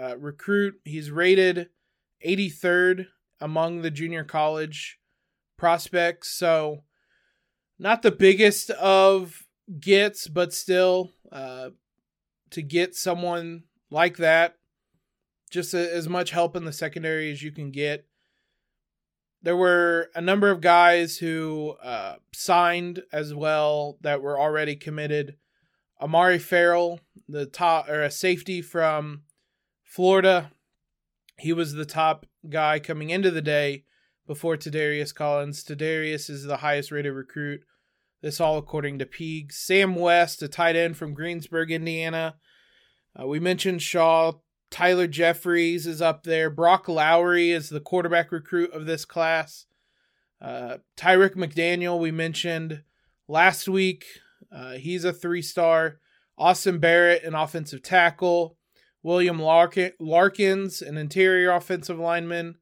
uh, 0.00 0.16
recruit. 0.16 0.74
He's 0.84 1.10
rated 1.10 1.68
83rd 2.26 3.06
among 3.40 3.82
the 3.82 3.90
junior 3.90 4.24
college 4.24 4.98
prospects. 5.58 6.30
So, 6.30 6.84
not 7.78 8.02
the 8.02 8.10
biggest 8.10 8.70
of 8.70 9.44
gets, 9.80 10.26
but 10.26 10.54
still, 10.54 11.10
uh, 11.30 11.70
to 12.50 12.62
get 12.62 12.94
someone 12.94 13.64
like 13.90 14.16
that, 14.18 14.56
just 15.50 15.74
a, 15.74 15.92
as 15.92 16.08
much 16.08 16.30
help 16.30 16.56
in 16.56 16.64
the 16.64 16.72
secondary 16.72 17.30
as 17.30 17.42
you 17.42 17.52
can 17.52 17.70
get 17.70 18.06
there 19.44 19.56
were 19.56 20.10
a 20.14 20.22
number 20.22 20.50
of 20.50 20.62
guys 20.62 21.18
who 21.18 21.76
uh, 21.82 22.16
signed 22.32 23.02
as 23.12 23.34
well 23.34 23.98
that 24.00 24.22
were 24.22 24.40
already 24.40 24.74
committed. 24.74 25.36
Amari 26.00 26.38
Farrell, 26.38 27.00
the 27.28 27.44
top 27.44 27.88
or 27.88 28.02
a 28.02 28.10
safety 28.10 28.62
from 28.62 29.22
Florida, 29.84 30.50
he 31.38 31.52
was 31.52 31.74
the 31.74 31.84
top 31.84 32.24
guy 32.48 32.78
coming 32.78 33.10
into 33.10 33.30
the 33.30 33.42
day 33.42 33.84
before 34.26 34.56
Tadarius 34.56 35.14
Collins. 35.14 35.62
Tadarius 35.62 36.30
is 36.30 36.44
the 36.44 36.58
highest 36.58 36.90
rated 36.90 37.12
recruit. 37.12 37.60
This 38.22 38.40
all 38.40 38.56
according 38.56 38.98
to 39.00 39.06
Peeg. 39.06 39.52
Sam 39.52 39.94
West, 39.94 40.42
a 40.42 40.48
tight 40.48 40.74
end 40.74 40.96
from 40.96 41.12
Greensburg, 41.12 41.70
Indiana. 41.70 42.36
Uh, 43.20 43.26
we 43.26 43.38
mentioned 43.38 43.82
Shaw 43.82 44.32
Tyler 44.74 45.06
Jeffries 45.06 45.86
is 45.86 46.02
up 46.02 46.24
there. 46.24 46.50
Broc 46.50 46.88
Lowry 46.88 47.52
is 47.52 47.68
the 47.68 47.78
quarterback 47.78 48.32
recruit 48.32 48.72
of 48.72 48.86
this 48.86 49.04
class. 49.04 49.66
Uh, 50.42 50.78
Tyrick 50.96 51.36
McDaniel, 51.36 52.00
we 52.00 52.10
mentioned 52.10 52.82
last 53.28 53.68
week. 53.68 54.04
Uh, 54.50 54.72
he's 54.72 55.04
a 55.04 55.12
three 55.12 55.42
star. 55.42 56.00
Austin 56.36 56.80
Barrett, 56.80 57.22
an 57.22 57.36
offensive 57.36 57.84
tackle. 57.84 58.58
William 59.00 59.38
Larkin, 59.38 59.92
Larkins, 60.00 60.82
an 60.82 60.98
interior 60.98 61.52
offensive 61.52 62.00
lineman. 62.00 62.56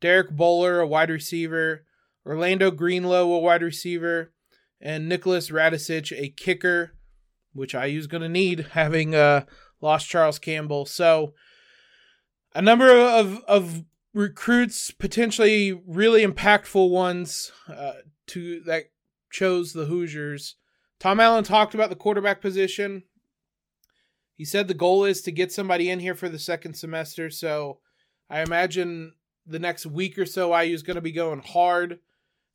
Derek 0.00 0.30
Bowler, 0.30 0.80
a 0.80 0.86
wide 0.86 1.10
receiver. 1.10 1.84
Orlando 2.24 2.70
Greenlow, 2.70 3.36
a 3.36 3.40
wide 3.40 3.62
receiver. 3.62 4.32
And 4.80 5.06
Nicholas 5.06 5.50
Radicic, 5.50 6.18
a 6.18 6.30
kicker, 6.30 6.94
which 7.52 7.74
I 7.74 7.84
use 7.84 8.06
going 8.06 8.22
to 8.22 8.28
need 8.30 8.68
having 8.70 9.14
uh, 9.14 9.44
lost 9.82 10.08
Charles 10.08 10.38
Campbell. 10.38 10.86
So, 10.86 11.34
a 12.58 12.62
number 12.62 12.90
of 12.90 13.40
of 13.44 13.84
recruits, 14.12 14.90
potentially 14.90 15.80
really 15.86 16.26
impactful 16.26 16.90
ones, 16.90 17.52
uh, 17.68 17.92
to 18.26 18.60
that 18.66 18.86
chose 19.30 19.72
the 19.72 19.84
Hoosiers. 19.84 20.56
Tom 20.98 21.20
Allen 21.20 21.44
talked 21.44 21.74
about 21.74 21.88
the 21.88 21.94
quarterback 21.94 22.40
position. 22.40 23.04
He 24.34 24.44
said 24.44 24.66
the 24.66 24.74
goal 24.74 25.04
is 25.04 25.22
to 25.22 25.30
get 25.30 25.52
somebody 25.52 25.88
in 25.88 26.00
here 26.00 26.16
for 26.16 26.28
the 26.28 26.38
second 26.38 26.74
semester. 26.74 27.30
So 27.30 27.78
I 28.28 28.42
imagine 28.42 29.12
the 29.46 29.60
next 29.60 29.86
week 29.86 30.18
or 30.18 30.26
so, 30.26 30.56
IU 30.58 30.74
is 30.74 30.82
going 30.82 30.96
to 30.96 31.00
be 31.00 31.12
going 31.12 31.42
hard 31.42 32.00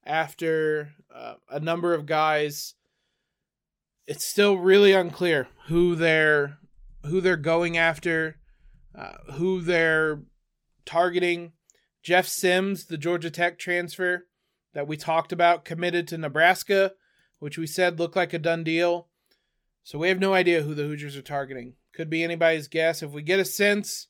after 0.05 0.91
uh, 1.15 1.35
a 1.49 1.61
number 1.61 1.93
of 1.93 2.05
guys. 2.05 2.73
It's 4.05 4.29
still 4.29 4.57
really 4.57 4.91
unclear 4.91 5.47
who 5.67 5.95
they're 5.95 6.57
who 7.05 7.21
they're 7.21 7.37
going 7.37 7.77
after 7.77 8.37
uh, 8.97 9.33
who 9.33 9.61
they're 9.61 10.21
targeting. 10.85 11.53
Jeff 12.01 12.27
Sims, 12.27 12.85
the 12.85 12.97
Georgia 12.97 13.31
Tech 13.31 13.57
transfer 13.57 14.27
that 14.73 14.87
we 14.87 14.97
talked 14.97 15.31
about, 15.31 15.65
committed 15.65 16.07
to 16.07 16.17
Nebraska, 16.17 16.93
which 17.39 17.57
we 17.57 17.65
said 17.65 17.99
looked 17.99 18.15
like 18.15 18.33
a 18.33 18.39
done 18.39 18.63
deal. 18.63 19.07
So 19.83 19.99
we 19.99 20.09
have 20.09 20.19
no 20.19 20.33
idea 20.33 20.63
who 20.63 20.73
the 20.73 20.83
Hoosiers 20.83 21.15
are 21.15 21.21
targeting. 21.21 21.73
Could 21.93 22.09
be 22.09 22.23
anybody's 22.23 22.67
guess. 22.67 23.03
If 23.03 23.11
we 23.11 23.21
get 23.21 23.39
a 23.39 23.45
sense, 23.45 24.07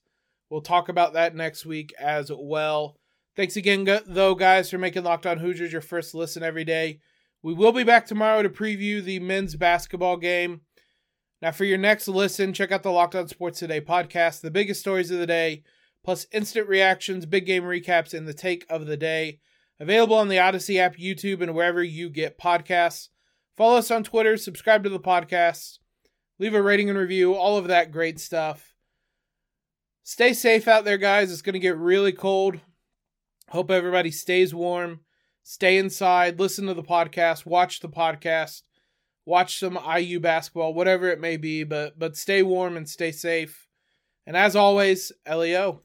we'll 0.50 0.62
talk 0.62 0.89
about 0.89 1.13
that 1.13 1.36
next 1.36 1.65
week 1.65 1.93
as 2.00 2.32
well. 2.34 2.98
Thanks 3.36 3.56
again, 3.56 3.88
though, 4.06 4.36
guys, 4.36 4.69
for 4.69 4.78
making 4.78 5.04
Locked 5.04 5.26
On 5.26 5.39
Hoosiers 5.39 5.72
your 5.72 5.82
first 5.82 6.13
listen 6.13 6.43
every 6.43 6.63
day. 6.63 7.00
We 7.41 7.54
will 7.54 7.72
be 7.72 7.84
back 7.84 8.06
tomorrow 8.06 8.43
to 8.43 8.50
preview 8.50 9.04
the 9.04 9.19
men's 9.19 9.56
basketball 9.56 10.17
game. 10.17 10.62
Now, 11.43 11.51
for 11.51 11.65
your 11.65 11.77
next 11.77 12.08
listen, 12.08 12.53
check 12.53 12.71
out 12.71 12.84
the 12.84 12.89
Locked 12.89 13.15
On 13.15 13.27
Sports 13.27 13.60
Today 13.60 13.82
podcast, 13.82 14.39
the 14.39 14.49
biggest 14.49 14.79
stories 14.79 15.12
of 15.12 15.19
the 15.19 15.27
day, 15.27 15.63
plus 16.01 16.25
instant 16.32 16.69
reactions, 16.69 17.25
big 17.25 17.45
game 17.45 17.63
recaps, 17.63 18.13
and 18.13 18.25
the 18.25 18.34
take 18.34 18.65
of 18.69 18.86
the 18.86 18.95
day. 18.95 19.39
Available 19.77 20.15
on 20.15 20.29
the 20.29 20.39
Odyssey 20.39 20.79
app, 20.79 20.95
YouTube, 20.95 21.41
and 21.41 21.53
wherever 21.53 21.84
you 21.84 22.10
get 22.10 22.39
podcasts. 22.39 23.10
Follow 23.58 23.75
us 23.75 23.91
on 23.91 24.06
Twitter, 24.06 24.38
subscribe 24.38 24.86
to 24.86 24.89
the 24.89 25.01
podcast, 25.01 25.79
leave 26.39 26.53
a 26.53 26.62
rating 26.62 26.89
and 26.89 26.97
review, 26.97 27.36
all 27.36 27.58
of 27.58 27.67
that 27.67 27.91
great 27.91 28.21
stuff. 28.21 28.73
Stay 30.03 30.32
safe 30.32 30.69
out 30.69 30.86
there, 30.86 30.97
guys. 30.97 31.29
It's 31.29 31.41
going 31.41 31.56
to 31.56 31.60
get 31.60 31.75
really 31.75 32.13
cold. 32.13 32.62
Hope 33.49 33.69
everybody 33.69 34.12
stays 34.12 34.56
warm. 34.56 35.01
Stay 35.43 35.77
inside, 35.77 36.39
listen 36.39 36.67
to 36.67 36.73
the 36.73 36.84
podcast, 36.84 37.45
watch 37.45 37.82
the 37.82 37.89
podcast, 37.89 38.62
watch 39.26 39.60
some 39.60 39.78
IU 39.98 40.20
basketball, 40.20 40.74
whatever 40.74 41.10
it 41.10 41.20
may 41.20 41.38
be, 41.38 41.64
but 41.64 41.98
but 41.98 42.16
stay 42.18 42.44
warm 42.44 42.78
and 42.78 42.88
stay 42.88 43.12
safe. 43.12 43.68
And 44.26 44.38
as 44.38 44.56
always, 44.56 45.12
LEO. 45.30 45.82